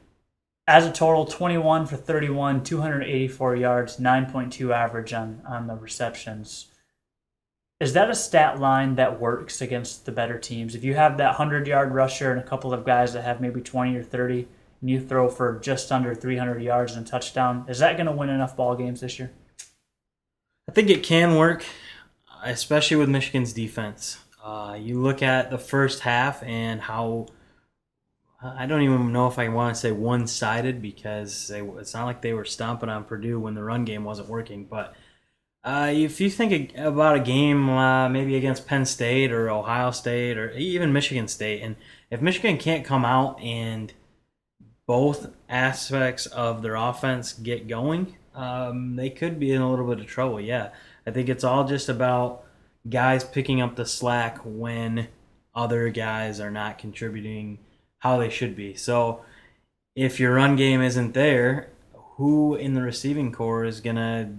As 0.67 0.85
a 0.85 0.91
total, 0.91 1.23
21 1.23 1.85
for 1.85 1.95
31, 1.95 2.65
284 2.65 3.55
yards, 3.55 3.97
9.2 3.97 4.75
average 4.75 5.13
on 5.13 5.41
on 5.47 5.67
the 5.67 5.75
receptions. 5.75 6.71
Is 7.79 7.93
that 7.93 8.09
a 8.09 8.15
stat 8.15 8.59
line 8.59 8.95
that 8.95 9.19
works 9.19 9.61
against 9.61 10.05
the 10.05 10.11
better 10.11 10.39
teams? 10.39 10.73
If 10.73 10.83
you 10.83 10.95
have 10.95 11.17
that 11.17 11.37
100 11.37 11.67
yard 11.67 11.93
rusher 11.93 12.31
and 12.31 12.39
a 12.39 12.43
couple 12.43 12.73
of 12.73 12.85
guys 12.85 13.13
that 13.13 13.23
have 13.23 13.39
maybe 13.39 13.61
20 13.61 13.95
or 13.95 14.03
30, 14.03 14.47
and 14.81 14.89
you 14.89 14.99
throw 14.99 15.29
for 15.29 15.59
just 15.59 15.91
under 15.91 16.15
300 16.15 16.61
yards 16.61 16.95
and 16.95 17.05
touchdown, 17.05 17.65
is 17.67 17.79
that 17.79 17.95
going 17.95 18.07
to 18.07 18.11
win 18.11 18.29
enough 18.29 18.55
ball 18.55 18.75
games 18.75 19.01
this 19.01 19.19
year? 19.19 19.31
I 20.67 20.71
think 20.71 20.89
it 20.89 21.03
can 21.03 21.35
work, 21.35 21.65
especially 22.43 22.97
with 22.97 23.09
Michigan's 23.09 23.53
defense. 23.53 24.19
Uh, 24.43 24.77
you 24.79 24.99
look 24.99 25.21
at 25.21 25.51
the 25.51 25.57
first 25.57 25.99
half 25.99 26.41
and 26.43 26.81
how 26.81 27.27
I 28.41 28.65
don't 28.65 28.81
even 28.81 29.11
know 29.11 29.27
if 29.27 29.39
I 29.39 29.49
want 29.49 29.75
to 29.75 29.81
say 29.81 29.91
one 29.91 30.27
sided 30.27 30.81
because 30.81 31.47
they, 31.47 31.61
it's 31.61 31.93
not 31.93 32.05
like 32.05 32.21
they 32.21 32.33
were 32.33 32.45
stomping 32.45 32.89
on 32.89 33.03
Purdue 33.03 33.39
when 33.39 33.55
the 33.55 33.63
run 33.63 33.83
game 33.83 34.03
wasn't 34.03 34.29
working, 34.29 34.65
but 34.65 34.95
uh, 35.63 35.91
if 35.93 36.21
you 36.21 36.29
think 36.29 36.77
about 36.77 37.17
a 37.17 37.19
game 37.19 37.69
uh, 37.69 38.07
maybe 38.09 38.35
against 38.35 38.67
Penn 38.67 38.85
State 38.85 39.31
or 39.31 39.49
Ohio 39.49 39.91
State 39.91 40.37
or 40.37 40.51
even 40.51 40.93
Michigan 40.93 41.27
State, 41.27 41.61
and 41.61 41.75
if 42.09 42.21
Michigan 42.21 42.57
can't 42.57 42.85
come 42.85 43.03
out 43.03 43.41
and 43.41 43.93
both 44.85 45.27
aspects 45.49 46.25
of 46.27 46.61
their 46.61 46.75
offense 46.75 47.33
get 47.33 47.67
going, 47.67 48.15
um, 48.33 48.95
they 48.95 49.09
could 49.09 49.39
be 49.39 49.51
in 49.51 49.61
a 49.61 49.69
little 49.69 49.87
bit 49.87 49.99
of 49.99 50.05
trouble. 50.05 50.39
Yeah, 50.39 50.69
I 51.05 51.11
think 51.11 51.27
it's 51.27 51.43
all 51.43 51.65
just 51.65 51.89
about 51.89 52.45
guys 52.89 53.23
picking 53.23 53.59
up 53.59 53.75
the 53.75 53.85
slack 53.85 54.39
when 54.43 55.09
other 55.53 55.89
guys 55.89 56.39
are 56.39 56.51
not 56.51 56.77
contributing 56.77 57.59
how 57.99 58.17
they 58.17 58.29
should 58.29 58.55
be. 58.55 58.75
So 58.75 59.21
if 59.95 60.19
your 60.19 60.35
run 60.35 60.55
game 60.55 60.81
isn't 60.81 61.13
there, 61.13 61.69
who 62.15 62.55
in 62.55 62.73
the 62.73 62.81
receiving 62.81 63.31
corps 63.31 63.65
is 63.65 63.81
gonna 63.81 64.35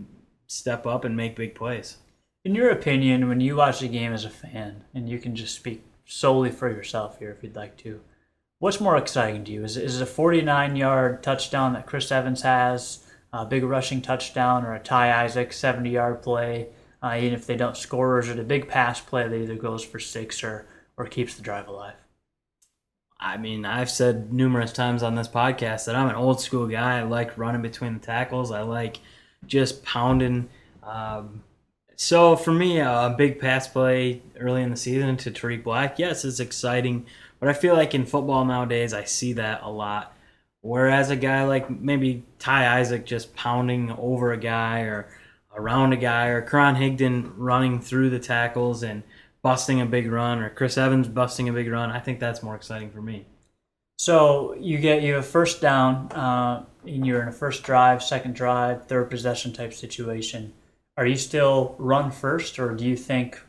step 0.49 0.85
up 0.87 1.05
and 1.05 1.17
make 1.17 1.37
big 1.37 1.55
plays. 1.55 1.99
In 2.45 2.57
your 2.57 2.71
opinion, 2.71 3.28
when 3.28 3.40
you 3.40 3.55
watch 3.55 3.78
the 3.78 3.88
game 3.88 4.12
as 4.12 4.25
a 4.25 4.31
fan, 4.31 4.83
and 4.93 5.09
you 5.09 5.21
can 5.21 5.37
just 5.37 5.55
speak 5.55 5.85
solely 6.05 6.50
for 6.50 6.69
yourself 6.69 7.21
here 7.21 7.31
if 7.31 7.45
you'd 7.45 7.55
like 7.55 7.76
to, 7.78 8.00
What's 8.61 8.81
more 8.81 8.97
exciting 8.97 9.45
to 9.45 9.52
you? 9.52 9.62
Is, 9.62 9.76
is 9.76 10.00
it 10.00 10.02
a 10.02 10.07
49 10.07 10.75
yard 10.75 11.23
touchdown 11.23 11.75
that 11.75 11.87
Chris 11.87 12.11
Evans 12.11 12.43
has, 12.43 13.07
a 13.33 13.47
big 13.47 13.62
rushing 13.62 14.02
touchdown, 14.02 14.64
or 14.64 14.75
a 14.75 14.81
Ty 14.81 15.25
Isaac 15.25 15.52
70 15.52 15.90
yard 15.90 16.23
play? 16.23 16.69
Uh, 17.00 17.14
even 17.17 17.35
if 17.35 17.47
they 17.47 17.55
don't 17.55 17.76
score, 17.76 18.17
or 18.17 18.19
is 18.19 18.28
it 18.28 18.40
a 18.40 18.45
big 18.45 18.67
pass 18.67 19.00
play 19.00 19.28
that 19.28 19.37
either 19.37 19.55
goes 19.55 19.85
for 19.85 20.00
six 20.00 20.43
or, 20.43 20.67
or 20.97 21.07
keeps 21.07 21.37
the 21.37 21.43
drive 21.43 21.69
alive? 21.69 21.95
I 23.21 23.37
mean, 23.37 23.64
I've 23.64 23.90
said 23.90 24.33
numerous 24.33 24.73
times 24.73 25.05
on 25.05 25.14
this 25.14 25.28
podcast 25.28 25.85
that 25.87 25.95
I'm 25.95 26.09
an 26.09 26.17
old 26.17 26.40
school 26.40 26.67
guy. 26.67 26.99
I 26.99 27.02
like 27.02 27.38
running 27.38 27.62
between 27.62 27.95
the 27.95 28.05
tackles. 28.05 28.50
I 28.50 28.62
like 28.62 28.99
just 29.47 29.85
pounding. 29.85 30.49
Um, 30.83 31.42
so 31.97 32.37
for 32.37 32.52
me, 32.52 32.80
a 32.80 33.14
big 33.16 33.40
pass 33.40 33.66
play 33.68 34.23
early 34.38 34.62
in 34.62 34.71
the 34.71 34.76
season 34.76 35.16
to 35.18 35.30
Tarik 35.30 35.64
Black, 35.64 35.99
yes, 35.99 36.25
it's 36.25 36.40
exciting. 36.40 37.07
But 37.40 37.49
I 37.49 37.52
feel 37.52 37.75
like 37.75 37.95
in 37.95 38.07
football 38.07 38.45
nowadays, 38.45 38.92
I 38.92 39.04
see 39.04 39.33
that 39.35 39.62
a 39.62 39.71
lot. 39.71 40.16
Whereas 40.61 41.11
a 41.11 41.16
guy 41.16 41.45
like 41.45 41.71
maybe 41.71 42.25
Ty 42.38 42.78
Isaac 42.80 43.07
just 43.07 43.35
pounding 43.37 43.92
over 43.92 44.33
a 44.33 44.38
guy 44.38 44.80
or 44.80 45.09
around 45.57 45.92
a 45.92 45.97
guy, 45.97 46.26
or 46.26 46.40
Karan 46.40 46.76
Higdon 46.76 47.33
running 47.37 47.80
through 47.80 48.11
the 48.11 48.18
tackles 48.18 48.83
and 48.83 49.02
busting 49.42 49.80
a 49.80 49.87
big 49.87 50.11
run, 50.11 50.40
or 50.40 50.50
Chris 50.50 50.78
Evans 50.78 51.09
busting 51.09 51.49
a 51.49 51.52
big 51.52 51.68
run, 51.68 51.90
I 51.90 51.99
think 51.99 52.21
that's 52.21 52.42
more 52.42 52.54
exciting 52.54 52.90
for 52.90 53.02
me. 53.02 53.26
So 53.99 54.55
you 54.55 54.78
get 54.78 55.02
you 55.02 55.14
have 55.14 55.26
first 55.26 55.61
down, 55.61 56.12
uh, 56.12 56.64
and 56.87 57.05
you're 57.05 57.21
in 57.21 57.28
a 57.28 57.33
first 57.33 57.64
drive, 57.64 58.02
second 58.02 58.37
drive, 58.37 58.87
third 58.87 59.11
possession 59.11 59.52
type 59.52 59.75
situation. 59.75 60.52
Are 60.97 61.07
you 61.07 61.17
still 61.17 61.75
run 61.78 62.12
first, 62.12 62.61
or 62.61 62.75
do 62.75 62.85
you 62.85 62.97
think 62.97 63.43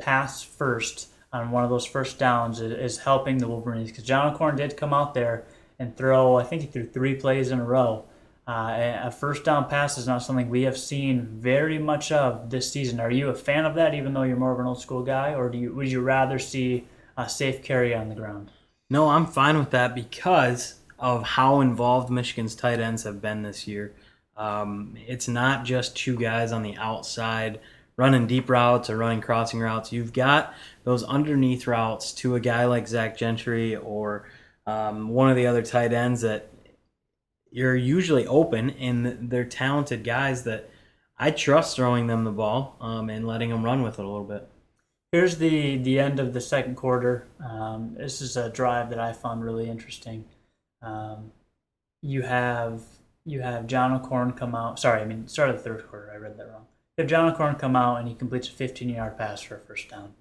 pass 0.00 0.42
first 0.42 1.08
on 1.30 1.50
one 1.50 1.62
of 1.62 1.68
those 1.68 1.84
first 1.84 2.18
downs 2.18 2.60
is, 2.60 2.98
helping 2.98 3.36
the 3.36 3.48
Wolverines? 3.48 3.90
Because 3.90 4.04
John 4.04 4.32
O'Korn 4.32 4.56
did 4.56 4.78
come 4.78 4.94
out 4.94 5.12
there 5.12 5.44
and 5.78 5.94
throw, 5.94 6.36
I 6.36 6.44
think 6.44 6.62
he 6.62 6.68
threw 6.68 6.86
three 6.86 7.14
plays 7.14 7.50
in 7.50 7.60
a 7.60 7.64
row. 7.64 8.04
Uh, 8.48 8.98
a 9.02 9.10
first 9.10 9.44
down 9.44 9.68
pass 9.68 9.98
is 9.98 10.06
not 10.06 10.22
something 10.22 10.48
we 10.48 10.62
have 10.62 10.78
seen 10.78 11.26
very 11.26 11.78
much 11.78 12.12
of 12.12 12.48
this 12.48 12.72
season. 12.72 12.98
Are 12.98 13.10
you 13.10 13.28
a 13.28 13.34
fan 13.34 13.66
of 13.66 13.74
that, 13.74 13.92
even 13.92 14.14
though 14.14 14.22
you're 14.22 14.36
more 14.36 14.52
of 14.52 14.60
an 14.60 14.66
old 14.66 14.80
school 14.80 15.02
guy, 15.02 15.34
or 15.34 15.50
do 15.50 15.58
you 15.58 15.74
would 15.74 15.90
you 15.90 16.00
rather 16.00 16.38
see 16.38 16.86
a 17.16 17.28
safe 17.28 17.62
carry 17.62 17.94
on 17.94 18.08
the 18.08 18.14
ground? 18.14 18.52
No, 18.88 19.08
I'm 19.08 19.26
fine 19.26 19.58
with 19.58 19.70
that 19.70 19.94
because 19.94 20.80
of 20.98 21.22
how 21.22 21.60
involved 21.60 22.10
Michigan's 22.10 22.54
tight 22.54 22.80
ends 22.80 23.02
have 23.02 23.20
been 23.20 23.42
this 23.42 23.66
year. 23.66 23.94
Um, 24.36 24.94
it's 25.06 25.28
not 25.28 25.64
just 25.64 25.96
two 25.96 26.16
guys 26.16 26.52
on 26.52 26.62
the 26.62 26.76
outside 26.76 27.60
running 27.96 28.26
deep 28.26 28.48
routes 28.48 28.90
or 28.90 28.96
running 28.96 29.20
crossing 29.20 29.60
routes. 29.60 29.92
You've 29.92 30.12
got 30.12 30.54
those 30.84 31.02
underneath 31.02 31.66
routes 31.66 32.12
to 32.14 32.34
a 32.34 32.40
guy 32.40 32.66
like 32.66 32.86
Zach 32.86 33.16
Gentry 33.16 33.74
or 33.74 34.28
um, 34.66 35.08
one 35.08 35.30
of 35.30 35.36
the 35.36 35.46
other 35.46 35.62
tight 35.62 35.92
ends 35.92 36.20
that 36.20 36.50
you're 37.50 37.76
usually 37.76 38.26
open, 38.26 38.70
and 38.70 39.30
they're 39.30 39.44
talented 39.44 40.04
guys 40.04 40.44
that 40.44 40.68
I 41.18 41.30
trust 41.30 41.76
throwing 41.76 42.06
them 42.06 42.24
the 42.24 42.32
ball 42.32 42.76
um, 42.80 43.08
and 43.08 43.26
letting 43.26 43.48
them 43.48 43.64
run 43.64 43.82
with 43.82 43.98
it 43.98 44.04
a 44.04 44.08
little 44.08 44.26
bit. 44.26 44.46
Here's 45.16 45.38
the 45.38 45.78
the 45.78 45.98
end 45.98 46.20
of 46.20 46.34
the 46.34 46.42
second 46.42 46.74
quarter. 46.74 47.26
Um, 47.42 47.94
this 47.96 48.20
is 48.20 48.36
a 48.36 48.50
drive 48.50 48.90
that 48.90 48.98
I 48.98 49.14
found 49.14 49.42
really 49.42 49.66
interesting. 49.66 50.26
Um, 50.82 51.32
you 52.02 52.20
have 52.20 52.82
you 53.24 53.40
have 53.40 53.66
John 53.66 53.94
O'Korn 53.94 54.32
come 54.32 54.54
out. 54.54 54.78
Sorry, 54.78 55.00
I 55.00 55.06
mean 55.06 55.26
start 55.26 55.48
of 55.48 55.56
the 55.56 55.62
third 55.62 55.88
quarter. 55.88 56.10
I 56.12 56.18
read 56.18 56.36
that 56.36 56.50
wrong. 56.50 56.66
You 56.98 57.02
have 57.04 57.08
John 57.08 57.32
O'Korn 57.32 57.54
come 57.54 57.74
out 57.74 57.98
and 57.98 58.08
he 58.08 58.14
completes 58.14 58.48
a 58.48 58.52
15 58.52 58.90
yard 58.90 59.16
pass 59.16 59.40
for 59.40 59.56
a 59.56 59.58
first 59.58 59.88
down. 59.88 60.12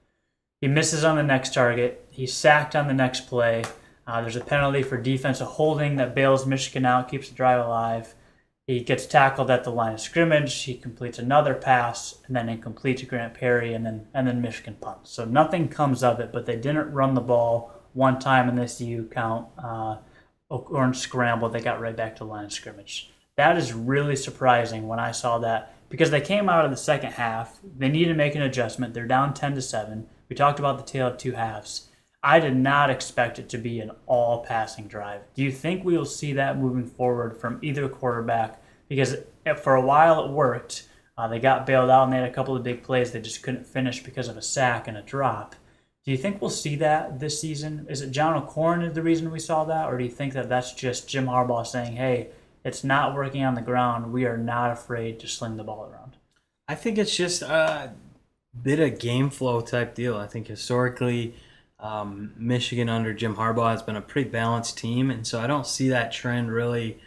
He 0.62 0.70
misses 0.70 1.04
on 1.04 1.18
the 1.18 1.24
next 1.24 1.54
target. 1.54 2.08
He's 2.10 2.34
sacked 2.34 2.74
on 2.74 2.88
the 2.88 2.94
next 2.94 3.28
play. 3.28 3.66
Uh, 4.08 4.22
there's 4.22 4.38
a 4.38 4.46
penalty 4.46 4.82
for 4.82 4.96
defensive 4.96 5.48
holding 5.48 5.98
that 5.98 6.16
bails 6.16 6.46
Michigan 6.46 6.86
out, 6.86 7.10
keeps 7.10 7.28
the 7.28 7.36
drive 7.36 7.60
alive. 7.60 8.16
He 8.68 8.80
gets 8.80 9.06
tackled 9.06 9.52
at 9.52 9.64
the 9.64 9.70
line 9.70 9.94
of 9.94 10.02
scrimmage. 10.02 10.64
He 10.64 10.74
completes 10.74 11.20
another 11.20 11.54
pass, 11.54 12.18
and 12.26 12.36
then 12.36 12.50
incomplete 12.50 12.98
to 12.98 13.06
Grant 13.06 13.36
Perry, 13.36 13.74
and 13.74 13.86
then 13.86 14.08
and 14.14 14.28
then 14.28 14.42
Michigan 14.42 14.78
punts. 14.82 15.12
So 15.12 15.24
nothing 15.26 15.68
comes 15.68 16.04
of 16.04 16.20
it. 16.20 16.32
But 16.32 16.46
they 16.48 16.56
didn't 16.56 16.92
run 16.92 17.14
the 17.14 17.22
ball 17.22 17.72
one 17.94 18.20
time 18.20 18.50
in 18.50 18.56
this 18.56 18.82
U 18.82 19.08
count. 19.12 19.48
Uh, 19.58 19.98
O'Korn 20.50 20.94
scrambled. 20.94 21.54
They 21.54 21.62
got 21.62 21.80
right 21.80 21.96
back 21.96 22.16
to 22.16 22.24
the 22.24 22.30
line 22.30 22.46
of 22.46 22.54
scrimmage. 22.54 23.12
That 23.36 23.58
is 23.58 23.74
really 23.74 24.16
surprising 24.16 24.88
when 24.88 25.00
I 25.00 25.12
saw 25.12 25.38
that 25.40 25.76
because 25.90 26.10
they 26.10 26.22
came 26.22 26.50
out 26.50 26.66
of 26.66 26.72
the 26.72 26.78
second 26.78 27.12
half. 27.12 27.60
They 27.78 27.90
need 27.90 28.06
to 28.06 28.14
make 28.16 28.34
an 28.34 28.42
adjustment. 28.42 28.94
They're 28.94 29.06
down 29.06 29.34
ten 29.36 29.54
to 29.56 29.62
seven. 29.62 30.08
We 30.28 30.36
talked 30.36 30.58
about 30.58 30.78
the 30.78 30.92
tale 30.92 31.08
of 31.08 31.18
two 31.18 31.34
halves 31.34 31.90
I 32.26 32.40
did 32.40 32.56
not 32.56 32.90
expect 32.90 33.38
it 33.38 33.50
to 33.50 33.60
be 33.60 33.80
an 33.80 33.92
all 34.08 34.44
passing 34.44 34.88
drive. 34.88 35.22
Do 35.36 35.44
you 35.44 35.52
think 35.52 35.86
we 35.86 35.96
will 35.96 36.06
see 36.06 36.34
that 36.34 36.58
moving 36.58 36.88
forward 36.88 37.38
from 37.38 37.60
either 37.62 37.88
quarterback? 37.88 38.64
Because 38.90 39.18
for 39.62 39.76
a 39.76 39.82
while 39.82 40.26
it 40.26 40.32
worked. 40.32 40.88
Uh, 41.18 41.28
they 41.28 41.40
got 41.40 41.68
bailed 41.68 41.92
out 41.92 42.06
and 42.06 42.12
they 42.12 42.18
had 42.18 42.28
a 42.28 42.34
couple 42.34 42.56
of 42.56 42.64
big 42.64 42.82
plays 42.82 43.12
they 43.12 43.22
just 43.22 43.44
couldn't 43.44 43.68
finish 43.68 44.02
because 44.02 44.28
of 44.28 44.36
a 44.38 44.42
sack 44.42 44.88
and 44.88 44.98
a 44.98 45.04
drop. 45.04 45.56
Do 46.04 46.12
you 46.12 46.18
think 46.18 46.42
we'll 46.42 46.50
see 46.50 46.76
that 46.78 47.20
this 47.20 47.40
season? 47.40 47.86
Is 47.90 48.02
it 48.02 48.10
John 48.10 48.34
O'Korn 48.34 48.82
is 48.82 48.94
the 48.94 49.04
reason 49.04 49.32
we 49.32 49.40
saw 49.40 49.64
that, 49.64 49.86
or 49.86 49.98
do 49.98 50.04
you 50.04 50.10
think 50.10 50.34
that 50.34 50.50
that's 50.50 50.74
just 50.74 51.08
Jim 51.08 51.28
Harbaugh 51.28 51.66
saying, 51.66 51.96
"Hey, 51.96 52.30
it's 52.64 52.84
not 52.84 53.16
working 53.16 53.44
on 53.44 53.56
the 53.56 53.62
ground. 53.62 54.12
We 54.12 54.26
are 54.26 54.38
not 54.38 54.72
afraid 54.72 55.20
to 55.20 55.28
sling 55.28 55.58
the 55.58 55.64
ball 55.64 55.90
around"? 55.90 56.18
I 56.68 56.76
think 56.76 56.98
it's 56.98 57.16
just 57.16 57.44
a 57.44 57.94
bit 58.62 58.80
of 58.80 59.00
game 59.00 59.30
flow 59.30 59.62
type 59.62 59.96
deal. 59.96 60.18
I 60.18 60.28
think 60.28 60.48
historically 60.48 61.36
um, 61.86 62.34
Michigan 62.36 62.90
under 62.90 63.14
Jim 63.14 63.36
Harbaugh 63.36 63.70
has 63.70 63.84
been 63.84 63.96
a 63.96 64.02
pretty 64.02 64.28
balanced 64.28 64.76
team, 64.76 65.12
and 65.12 65.26
so 65.26 65.40
I 65.40 65.46
don't 65.46 65.68
see 65.68 65.88
that 65.90 66.12
trend 66.12 66.52
really 66.52 66.98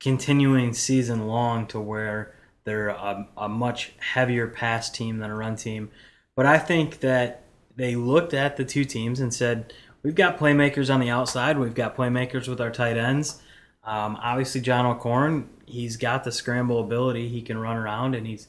continuing 0.00 0.74
season 0.74 1.28
long 1.28 1.68
to 1.68 1.78
where 1.78 2.34
they're 2.64 2.88
a, 2.88 3.28
a 3.36 3.48
much 3.48 3.92
heavier 3.98 4.48
pass 4.48 4.90
team 4.90 5.18
than 5.18 5.30
a 5.30 5.36
run 5.36 5.54
team. 5.54 5.88
But 6.34 6.46
I 6.46 6.58
think 6.58 6.98
that 6.98 7.42
they 7.76 7.94
looked 7.94 8.34
at 8.34 8.56
the 8.56 8.64
two 8.64 8.84
teams 8.84 9.20
and 9.20 9.32
said, 9.32 9.72
we've 10.02 10.16
got 10.16 10.36
playmakers 10.36 10.92
on 10.92 10.98
the 10.98 11.10
outside, 11.10 11.56
we've 11.56 11.72
got 11.72 11.96
playmakers 11.96 12.48
with 12.48 12.60
our 12.60 12.72
tight 12.72 12.96
ends. 12.96 13.40
Um, 13.84 14.18
obviously, 14.20 14.62
John 14.62 14.84
O'Korn, 14.84 15.48
he's 15.64 15.96
got 15.96 16.24
the 16.24 16.32
scramble 16.32 16.80
ability. 16.80 17.28
He 17.28 17.40
can 17.40 17.58
run 17.58 17.76
around, 17.76 18.16
and 18.16 18.26
he's 18.26 18.48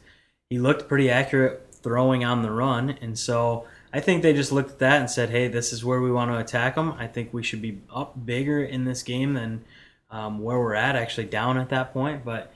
he 0.49 0.57
looked 0.57 0.87
pretty 0.87 1.11
accurate 1.11 1.75
throwing 1.83 2.23
on 2.25 2.41
the 2.41 2.51
run, 2.51 2.97
and 3.01 3.19
so 3.19 3.67
I 3.95 4.01
think 4.01 4.21
they 4.21 4.33
just 4.33 4.51
looked 4.51 4.71
at 4.71 4.79
that 4.79 4.99
and 4.99 5.09
said, 5.09 5.29
"Hey, 5.29 5.47
this 5.47 5.71
is 5.71 5.85
where 5.85 6.01
we 6.01 6.11
want 6.11 6.31
to 6.31 6.37
attack 6.37 6.75
them. 6.75 6.93
I 6.99 7.07
think 7.07 7.33
we 7.33 7.43
should 7.43 7.61
be 7.61 7.81
up 7.93 8.25
bigger 8.25 8.63
in 8.63 8.85
this 8.85 9.03
game 9.03 9.33
than 9.33 9.63
um, 10.11 10.39
where 10.39 10.59
we're 10.59 10.75
at. 10.75 10.95
Actually, 10.95 11.27
down 11.27 11.57
at 11.57 11.69
that 11.69 11.93
point, 11.93 12.25
but." 12.25 12.51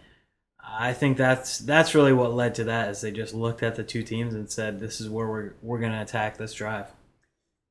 I 0.71 0.93
think 0.93 1.17
that's 1.17 1.57
that's 1.57 1.95
really 1.95 2.13
what 2.13 2.33
led 2.33 2.55
to 2.55 2.65
that 2.65 2.89
is 2.89 3.01
they 3.01 3.11
just 3.11 3.33
looked 3.33 3.63
at 3.63 3.75
the 3.75 3.83
two 3.83 4.03
teams 4.03 4.35
and 4.35 4.49
said 4.51 4.79
this 4.79 5.01
is 5.01 5.09
where 5.09 5.27
we're 5.27 5.53
we're 5.63 5.79
going 5.79 5.93
to 5.93 6.01
attack 6.01 6.37
this 6.37 6.53
drive. 6.53 6.87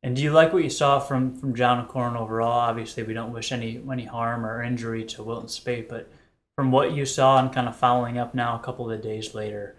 And 0.03 0.15
do 0.15 0.23
you 0.23 0.33
like 0.33 0.53
what 0.53 0.65
you 0.65 0.71
saw 0.71 1.01
from 1.01 1.35
from 1.39 1.55
John 1.55 1.81
O'Korn 1.81 2.17
overall? 2.17 2.53
Obviously, 2.53 3.03
we 3.03 3.15
don't 3.15 3.33
wish 3.33 3.53
any 3.53 3.81
any 3.91 4.05
harm 4.05 4.45
or 4.45 4.63
injury 4.63 5.05
to 5.05 5.23
Wilton 5.23 5.49
Speight, 5.49 5.89
but 5.89 6.11
from 6.57 6.71
what 6.71 6.93
you 6.93 7.07
saw 7.07 7.39
and 7.39 7.53
kind 7.53 7.69
of 7.69 7.77
following 7.77 8.19
up 8.19 8.35
now 8.35 8.57
a 8.57 8.65
couple 8.65 8.91
of 8.91 9.03
days 9.03 9.35
later, 9.35 9.77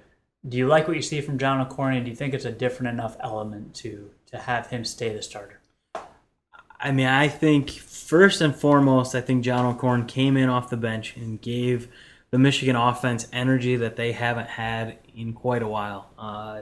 do 0.47 0.57
you 0.57 0.67
like 0.67 0.87
what 0.87 0.95
you 0.95 1.03
see 1.03 1.21
from 1.21 1.37
John 1.37 1.59
O'Korn? 1.59 1.95
And 1.95 2.05
do 2.05 2.11
you 2.11 2.15
think 2.15 2.33
it's 2.33 2.45
a 2.45 2.51
different 2.51 2.93
enough 2.93 3.17
element 3.19 3.73
to 3.75 4.11
to 4.27 4.37
have 4.37 4.67
him 4.67 4.85
stay 4.85 5.13
the 5.13 5.21
starter? 5.21 5.59
I 6.79 6.91
mean, 6.91 7.07
I 7.07 7.27
think 7.27 7.71
first 7.71 8.39
and 8.39 8.55
foremost, 8.55 9.13
I 9.13 9.21
think 9.21 9.43
John 9.43 9.65
O'Korn 9.65 10.05
came 10.05 10.37
in 10.37 10.47
off 10.47 10.69
the 10.69 10.77
bench 10.77 11.17
and 11.17 11.41
gave 11.41 11.89
the 12.31 12.39
Michigan 12.39 12.75
offense 12.75 13.27
energy 13.33 13.75
that 13.75 13.97
they 13.97 14.13
haven't 14.13 14.47
had 14.47 14.97
in 15.13 15.33
quite 15.33 15.61
a 15.61 15.67
while. 15.67 16.09
Uh, 16.17 16.61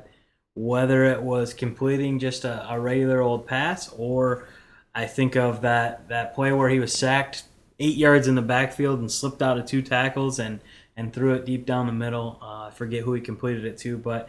whether 0.56 1.04
it 1.06 1.22
was 1.22 1.54
completing 1.54 2.18
just 2.18 2.44
a, 2.44 2.68
a, 2.68 2.80
regular 2.80 3.22
old 3.22 3.46
pass, 3.46 3.90
or 3.90 4.48
I 4.96 5.06
think 5.06 5.36
of 5.36 5.62
that 5.62 6.10
that 6.10 6.34
play 6.34 6.52
where 6.52 6.70
he 6.70 6.80
was 6.80 6.94
sacked 6.94 7.44
eight 7.80 7.96
yards 7.96 8.28
in 8.28 8.34
the 8.34 8.42
backfield 8.42 9.00
and 9.00 9.12
slipped 9.12 9.44
out 9.44 9.60
of 9.60 9.68
two 9.68 9.84
tackles 9.84 10.40
and 10.40 10.60
and 10.98 11.14
threw 11.14 11.36
it 11.36 11.46
deep 11.46 11.66
down 11.66 11.86
the 11.86 11.94
middle. 11.94 12.40
Uh, 12.42 12.68
I 12.68 12.72
forget 12.72 13.04
who 13.04 13.14
he 13.14 13.22
completed 13.22 13.64
it 13.64 13.78
to, 13.80 13.98
but 13.98 14.28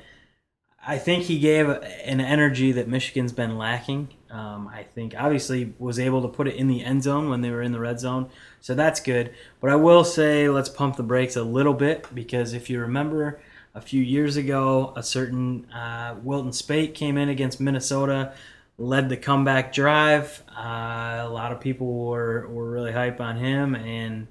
I 0.86 0.98
think 0.98 1.24
he 1.24 1.38
gave 1.38 1.68
an 1.68 2.20
energy 2.20 2.72
that 2.72 2.86
Michigan's 2.86 3.32
been 3.32 3.58
lacking. 3.58 4.08
Um, 4.30 4.68
I 4.68 4.84
think 4.84 5.14
obviously 5.18 5.74
was 5.78 5.98
able 5.98 6.22
to 6.22 6.28
put 6.28 6.46
it 6.46 6.54
in 6.54 6.68
the 6.68 6.84
end 6.84 7.02
zone 7.02 7.30
when 7.30 7.40
they 7.40 7.50
were 7.50 7.62
in 7.62 7.72
the 7.72 7.80
red 7.80 7.98
zone, 7.98 8.28
so 8.60 8.74
that's 8.74 9.00
good. 9.00 9.34
But 9.60 9.70
I 9.70 9.76
will 9.76 10.04
say 10.04 10.48
let's 10.48 10.68
pump 10.68 10.96
the 10.96 11.02
brakes 11.02 11.34
a 11.34 11.42
little 11.42 11.74
bit 11.74 12.06
because 12.14 12.52
if 12.52 12.70
you 12.70 12.80
remember 12.80 13.40
a 13.74 13.80
few 13.80 14.02
years 14.02 14.36
ago, 14.36 14.92
a 14.94 15.02
certain 15.02 15.70
uh, 15.72 16.16
Wilton 16.22 16.52
Speight 16.52 16.94
came 16.94 17.16
in 17.16 17.28
against 17.28 17.60
Minnesota, 17.60 18.34
led 18.76 19.08
the 19.08 19.16
comeback 19.16 19.72
drive. 19.72 20.42
Uh, 20.50 21.22
a 21.22 21.28
lot 21.28 21.50
of 21.50 21.60
people 21.60 22.06
were 22.06 22.46
were 22.48 22.70
really 22.70 22.92
hype 22.92 23.20
on 23.20 23.36
him 23.36 23.74
and 23.74 24.28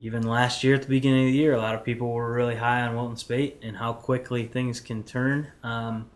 even 0.00 0.22
last 0.22 0.62
year 0.62 0.74
at 0.74 0.82
the 0.82 0.88
beginning 0.88 1.26
of 1.26 1.32
the 1.32 1.38
year, 1.38 1.54
a 1.54 1.58
lot 1.58 1.74
of 1.74 1.84
people 1.84 2.12
were 2.12 2.32
really 2.32 2.56
high 2.56 2.82
on 2.82 2.94
Wilton 2.94 3.16
Speight 3.16 3.56
and 3.62 3.76
how 3.76 3.92
quickly 3.92 4.46
things 4.46 4.80
can 4.80 5.02
turn. 5.02 5.48
Um, 5.62 6.10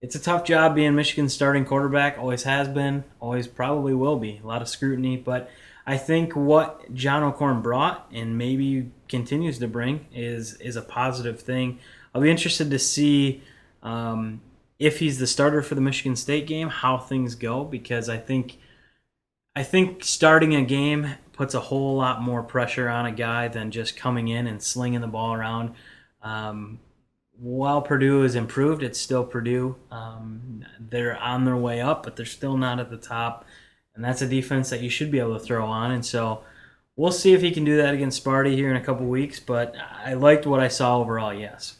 it's 0.00 0.14
a 0.14 0.22
tough 0.22 0.44
job 0.44 0.74
being 0.74 0.94
Michigan's 0.94 1.34
starting 1.34 1.66
quarterback. 1.66 2.18
Always 2.18 2.44
has 2.44 2.68
been, 2.68 3.04
always 3.20 3.46
probably 3.46 3.92
will 3.92 4.18
be. 4.18 4.40
A 4.42 4.46
lot 4.46 4.62
of 4.62 4.68
scrutiny, 4.68 5.18
but 5.18 5.50
I 5.86 5.98
think 5.98 6.34
what 6.34 6.94
John 6.94 7.22
O'Korn 7.22 7.60
brought 7.60 8.08
and 8.12 8.38
maybe 8.38 8.90
continues 9.08 9.58
to 9.58 9.68
bring 9.68 10.06
is 10.14 10.54
is 10.54 10.76
a 10.76 10.82
positive 10.82 11.40
thing. 11.40 11.78
I'll 12.14 12.22
be 12.22 12.30
interested 12.30 12.70
to 12.70 12.78
see 12.78 13.42
um, 13.82 14.40
if 14.78 15.00
he's 15.00 15.18
the 15.18 15.26
starter 15.26 15.62
for 15.62 15.74
the 15.74 15.80
Michigan 15.80 16.16
State 16.16 16.46
game, 16.46 16.68
how 16.68 16.96
things 16.96 17.34
go, 17.34 17.64
because 17.64 18.08
I 18.08 18.16
think 18.16 18.56
I 19.54 19.62
think 19.62 20.04
starting 20.04 20.54
a 20.54 20.62
game 20.62 21.16
puts 21.40 21.54
a 21.54 21.60
whole 21.60 21.96
lot 21.96 22.20
more 22.20 22.42
pressure 22.42 22.86
on 22.90 23.06
a 23.06 23.10
guy 23.10 23.48
than 23.48 23.70
just 23.70 23.96
coming 23.96 24.28
in 24.28 24.46
and 24.46 24.62
slinging 24.62 25.00
the 25.00 25.06
ball 25.06 25.32
around. 25.32 25.74
Um, 26.20 26.80
while 27.38 27.80
Purdue 27.80 28.20
has 28.20 28.34
improved, 28.34 28.82
it's 28.82 29.00
still 29.00 29.24
Purdue. 29.24 29.74
Um, 29.90 30.66
they're 30.78 31.16
on 31.16 31.46
their 31.46 31.56
way 31.56 31.80
up, 31.80 32.02
but 32.02 32.14
they're 32.14 32.26
still 32.26 32.58
not 32.58 32.78
at 32.78 32.90
the 32.90 32.98
top. 32.98 33.46
And 33.94 34.04
that's 34.04 34.20
a 34.20 34.28
defense 34.28 34.68
that 34.68 34.82
you 34.82 34.90
should 34.90 35.10
be 35.10 35.18
able 35.18 35.32
to 35.32 35.42
throw 35.42 35.64
on. 35.64 35.92
And 35.92 36.04
so 36.04 36.42
we'll 36.94 37.10
see 37.10 37.32
if 37.32 37.40
he 37.40 37.52
can 37.52 37.64
do 37.64 37.78
that 37.78 37.94
against 37.94 38.22
Sparty 38.22 38.54
here 38.54 38.70
in 38.70 38.76
a 38.76 38.84
couple 38.84 39.06
weeks. 39.06 39.40
But 39.40 39.74
I 40.04 40.12
liked 40.12 40.44
what 40.44 40.60
I 40.60 40.68
saw 40.68 40.98
overall, 40.98 41.32
yes. 41.32 41.78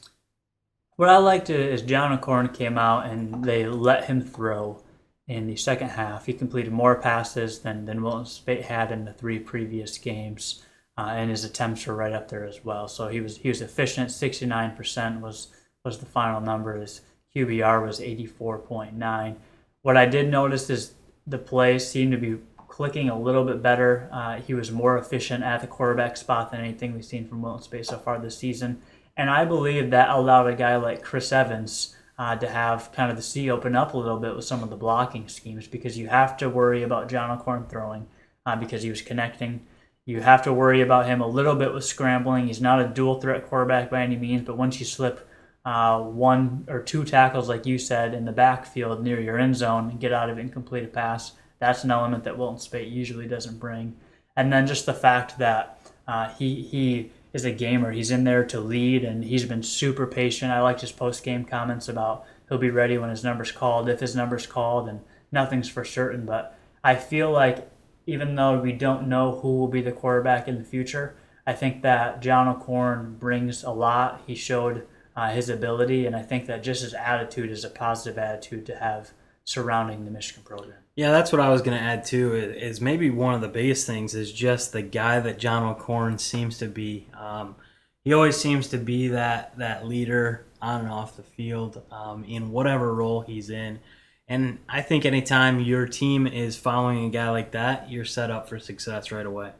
What 0.96 1.10
I 1.10 1.18
liked 1.18 1.50
is 1.50 1.82
John 1.82 2.12
O'Korn 2.12 2.48
came 2.48 2.78
out 2.78 3.04
and 3.04 3.44
they 3.44 3.66
let 3.66 4.06
him 4.06 4.22
throw 4.22 4.82
in 5.30 5.46
the 5.46 5.56
second 5.56 5.90
half. 5.90 6.26
He 6.26 6.32
completed 6.32 6.72
more 6.72 6.96
passes 6.96 7.60
than, 7.60 7.84
than 7.84 8.02
Wilton 8.02 8.24
Speight 8.24 8.62
had 8.62 8.90
in 8.90 9.04
the 9.04 9.12
three 9.12 9.38
previous 9.38 9.96
games 9.96 10.62
uh, 10.98 11.12
and 11.12 11.30
his 11.30 11.44
attempts 11.44 11.86
were 11.86 11.94
right 11.94 12.12
up 12.12 12.28
there 12.28 12.44
as 12.44 12.64
well. 12.64 12.88
So 12.88 13.08
he 13.08 13.20
was 13.20 13.38
he 13.38 13.48
was 13.48 13.62
efficient. 13.62 14.10
Sixty 14.10 14.44
nine 14.44 14.76
percent 14.76 15.20
was 15.20 15.48
was 15.84 15.98
the 15.98 16.06
final 16.06 16.40
number. 16.40 16.76
His 16.76 17.00
QBR 17.34 17.86
was 17.86 18.00
eighty 18.00 18.26
four 18.26 18.58
point 18.58 18.94
nine. 18.94 19.36
What 19.82 19.96
I 19.96 20.04
did 20.04 20.28
notice 20.30 20.68
is 20.68 20.94
the 21.26 21.38
plays 21.38 21.88
seemed 21.88 22.12
to 22.12 22.18
be 22.18 22.38
clicking 22.68 23.08
a 23.08 23.18
little 23.18 23.44
bit 23.44 23.62
better. 23.62 24.10
Uh, 24.12 24.36
he 24.40 24.52
was 24.52 24.70
more 24.70 24.98
efficient 24.98 25.42
at 25.42 25.60
the 25.60 25.66
quarterback 25.66 26.16
spot 26.16 26.50
than 26.50 26.60
anything 26.60 26.92
we've 26.92 27.04
seen 27.04 27.26
from 27.26 27.40
Wilton 27.40 27.62
Speight 27.62 27.86
so 27.86 27.98
far 27.98 28.18
this 28.18 28.36
season. 28.36 28.82
And 29.16 29.30
I 29.30 29.44
believe 29.44 29.90
that 29.90 30.10
allowed 30.10 30.48
a 30.48 30.54
guy 30.54 30.76
like 30.76 31.02
Chris 31.02 31.32
Evans 31.32 31.96
uh, 32.20 32.36
to 32.36 32.48
have 32.48 32.92
kind 32.92 33.10
of 33.10 33.16
the 33.16 33.22
sea 33.22 33.50
open 33.50 33.74
up 33.74 33.94
a 33.94 33.98
little 33.98 34.20
bit 34.20 34.36
with 34.36 34.44
some 34.44 34.62
of 34.62 34.70
the 34.70 34.76
blocking 34.76 35.26
schemes 35.28 35.66
because 35.66 35.98
you 35.98 36.06
have 36.06 36.36
to 36.36 36.48
worry 36.48 36.84
about 36.84 37.08
John 37.08 37.36
O'Korn 37.36 37.66
throwing 37.66 38.06
uh, 38.46 38.54
because 38.54 38.84
he 38.84 38.90
was 38.90 39.02
connecting 39.02 39.66
you 40.10 40.20
have 40.20 40.42
to 40.42 40.52
worry 40.52 40.80
about 40.80 41.06
him 41.06 41.20
a 41.20 41.26
little 41.26 41.54
bit 41.54 41.72
with 41.72 41.84
scrambling. 41.84 42.48
He's 42.48 42.60
not 42.60 42.80
a 42.80 42.88
dual 42.88 43.20
threat 43.20 43.46
quarterback 43.48 43.90
by 43.90 44.02
any 44.02 44.16
means, 44.16 44.42
but 44.42 44.56
once 44.56 44.80
you 44.80 44.86
slip 44.86 45.28
uh, 45.64 46.00
one 46.00 46.64
or 46.68 46.82
two 46.82 47.04
tackles, 47.04 47.48
like 47.48 47.64
you 47.64 47.78
said, 47.78 48.12
in 48.12 48.24
the 48.24 48.32
backfield 48.32 49.04
near 49.04 49.20
your 49.20 49.38
end 49.38 49.56
zone 49.56 49.90
and 49.90 50.00
get 50.00 50.12
out 50.12 50.28
of 50.28 50.38
incomplete 50.38 50.84
a 50.84 50.88
pass, 50.88 51.32
that's 51.58 51.84
an 51.84 51.92
element 51.92 52.24
that 52.24 52.36
Wilton 52.36 52.58
Speight 52.58 52.88
usually 52.88 53.28
doesn't 53.28 53.60
bring. 53.60 53.96
And 54.36 54.52
then 54.52 54.66
just 54.66 54.86
the 54.86 54.94
fact 54.94 55.38
that 55.38 55.78
uh, 56.08 56.30
he 56.30 56.62
he 56.62 57.12
is 57.32 57.44
a 57.44 57.52
gamer. 57.52 57.92
He's 57.92 58.10
in 58.10 58.24
there 58.24 58.44
to 58.46 58.60
lead, 58.60 59.04
and 59.04 59.24
he's 59.24 59.44
been 59.44 59.62
super 59.62 60.06
patient. 60.06 60.52
I 60.52 60.60
liked 60.60 60.80
his 60.80 60.92
post 60.92 61.22
game 61.22 61.44
comments 61.44 61.88
about 61.88 62.24
he'll 62.48 62.58
be 62.58 62.70
ready 62.70 62.98
when 62.98 63.10
his 63.10 63.24
number's 63.24 63.52
called, 63.52 63.88
if 63.88 64.00
his 64.00 64.16
number's 64.16 64.46
called, 64.46 64.88
and 64.88 65.00
nothing's 65.30 65.68
for 65.68 65.84
certain. 65.84 66.26
But 66.26 66.56
I 66.82 66.96
feel 66.96 67.30
like 67.30 67.70
even 68.06 68.34
though 68.34 68.60
we 68.60 68.72
don't 68.72 69.08
know 69.08 69.40
who 69.40 69.58
will 69.58 69.68
be 69.68 69.82
the 69.82 69.92
quarterback 69.92 70.48
in 70.48 70.58
the 70.58 70.64
future, 70.64 71.14
I 71.46 71.52
think 71.52 71.82
that 71.82 72.20
John 72.20 72.48
O'Korn 72.48 73.16
brings 73.18 73.62
a 73.62 73.70
lot. 73.70 74.22
He 74.26 74.34
showed 74.34 74.86
uh, 75.14 75.30
his 75.30 75.48
ability, 75.48 76.06
and 76.06 76.16
I 76.16 76.22
think 76.22 76.46
that 76.46 76.62
just 76.62 76.82
his 76.82 76.94
attitude 76.94 77.50
is 77.50 77.64
a 77.64 77.70
positive 77.70 78.18
attitude 78.18 78.66
to 78.66 78.76
have 78.76 79.12
surrounding 79.50 80.04
the 80.04 80.10
Michigan 80.10 80.44
program. 80.44 80.76
Yeah, 80.94 81.10
that's 81.10 81.32
what 81.32 81.40
I 81.40 81.48
was 81.48 81.60
going 81.60 81.76
to 81.76 81.82
add 81.82 82.04
too. 82.04 82.34
Is 82.34 82.80
maybe 82.80 83.10
one 83.10 83.34
of 83.34 83.40
the 83.40 83.48
biggest 83.48 83.86
things 83.86 84.14
is 84.14 84.32
just 84.32 84.72
the 84.72 84.82
guy 84.82 85.18
that 85.18 85.38
John 85.38 85.64
O'Korn 85.64 86.18
seems 86.18 86.58
to 86.58 86.66
be. 86.66 87.08
Um, 87.18 87.56
he 88.04 88.12
always 88.12 88.36
seems 88.36 88.68
to 88.68 88.78
be 88.78 89.08
that 89.08 89.58
that 89.58 89.86
leader 89.86 90.46
on 90.62 90.82
and 90.82 90.90
off 90.90 91.16
the 91.16 91.22
field 91.22 91.82
um, 91.90 92.22
in 92.24 92.52
whatever 92.52 92.94
role 92.94 93.22
he's 93.22 93.50
in. 93.50 93.80
And 94.28 94.58
I 94.68 94.82
think 94.82 95.04
anytime 95.04 95.58
your 95.58 95.86
team 95.86 96.26
is 96.26 96.56
following 96.56 97.04
a 97.04 97.10
guy 97.10 97.30
like 97.30 97.50
that, 97.50 97.90
you're 97.90 98.04
set 98.04 98.30
up 98.30 98.48
for 98.48 98.60
success 98.60 99.10
right 99.10 99.26
away. 99.26 99.52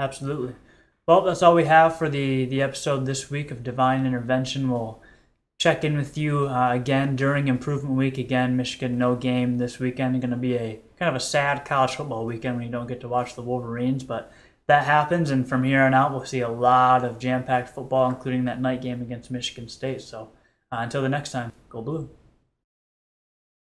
Absolutely. 0.00 0.54
Well, 1.06 1.22
that's 1.22 1.42
all 1.42 1.54
we 1.54 1.66
have 1.66 1.96
for 1.96 2.08
the, 2.08 2.46
the 2.46 2.62
episode 2.62 3.06
this 3.06 3.30
week 3.30 3.52
of 3.52 3.62
Divine 3.62 4.06
Intervention. 4.06 4.70
We'll 4.70 5.00
check 5.60 5.84
in 5.84 5.96
with 5.96 6.16
you 6.16 6.48
uh, 6.48 6.72
again 6.72 7.14
during 7.14 7.46
Improvement 7.46 7.94
Week. 7.94 8.18
Again, 8.18 8.56
Michigan 8.56 8.98
no 8.98 9.14
game 9.14 9.58
this 9.58 9.78
weekend. 9.78 10.20
Going 10.20 10.30
to 10.30 10.36
be 10.36 10.56
a 10.56 10.80
kind 10.98 11.10
of 11.10 11.14
a 11.14 11.20
sad 11.20 11.64
college 11.64 11.94
football 11.94 12.26
weekend 12.26 12.56
when 12.56 12.64
you 12.64 12.72
don't 12.72 12.88
get 12.88 13.00
to 13.02 13.08
watch 13.08 13.34
the 13.34 13.42
Wolverines, 13.42 14.02
but 14.02 14.32
that 14.66 14.84
happens. 14.84 15.30
And 15.30 15.46
from 15.48 15.62
here 15.62 15.82
on 15.82 15.94
out, 15.94 16.12
we'll 16.12 16.24
see 16.24 16.40
a 16.40 16.48
lot 16.48 17.04
of 17.04 17.18
jam 17.18 17.44
packed 17.44 17.74
football, 17.74 18.08
including 18.08 18.46
that 18.46 18.60
night 18.60 18.80
game 18.80 19.02
against 19.02 19.30
Michigan 19.30 19.68
State. 19.68 20.00
So 20.00 20.30
uh, 20.72 20.78
until 20.80 21.02
the 21.02 21.08
next 21.10 21.30
time, 21.30 21.52
go 21.68 21.82
blue. 21.82 22.08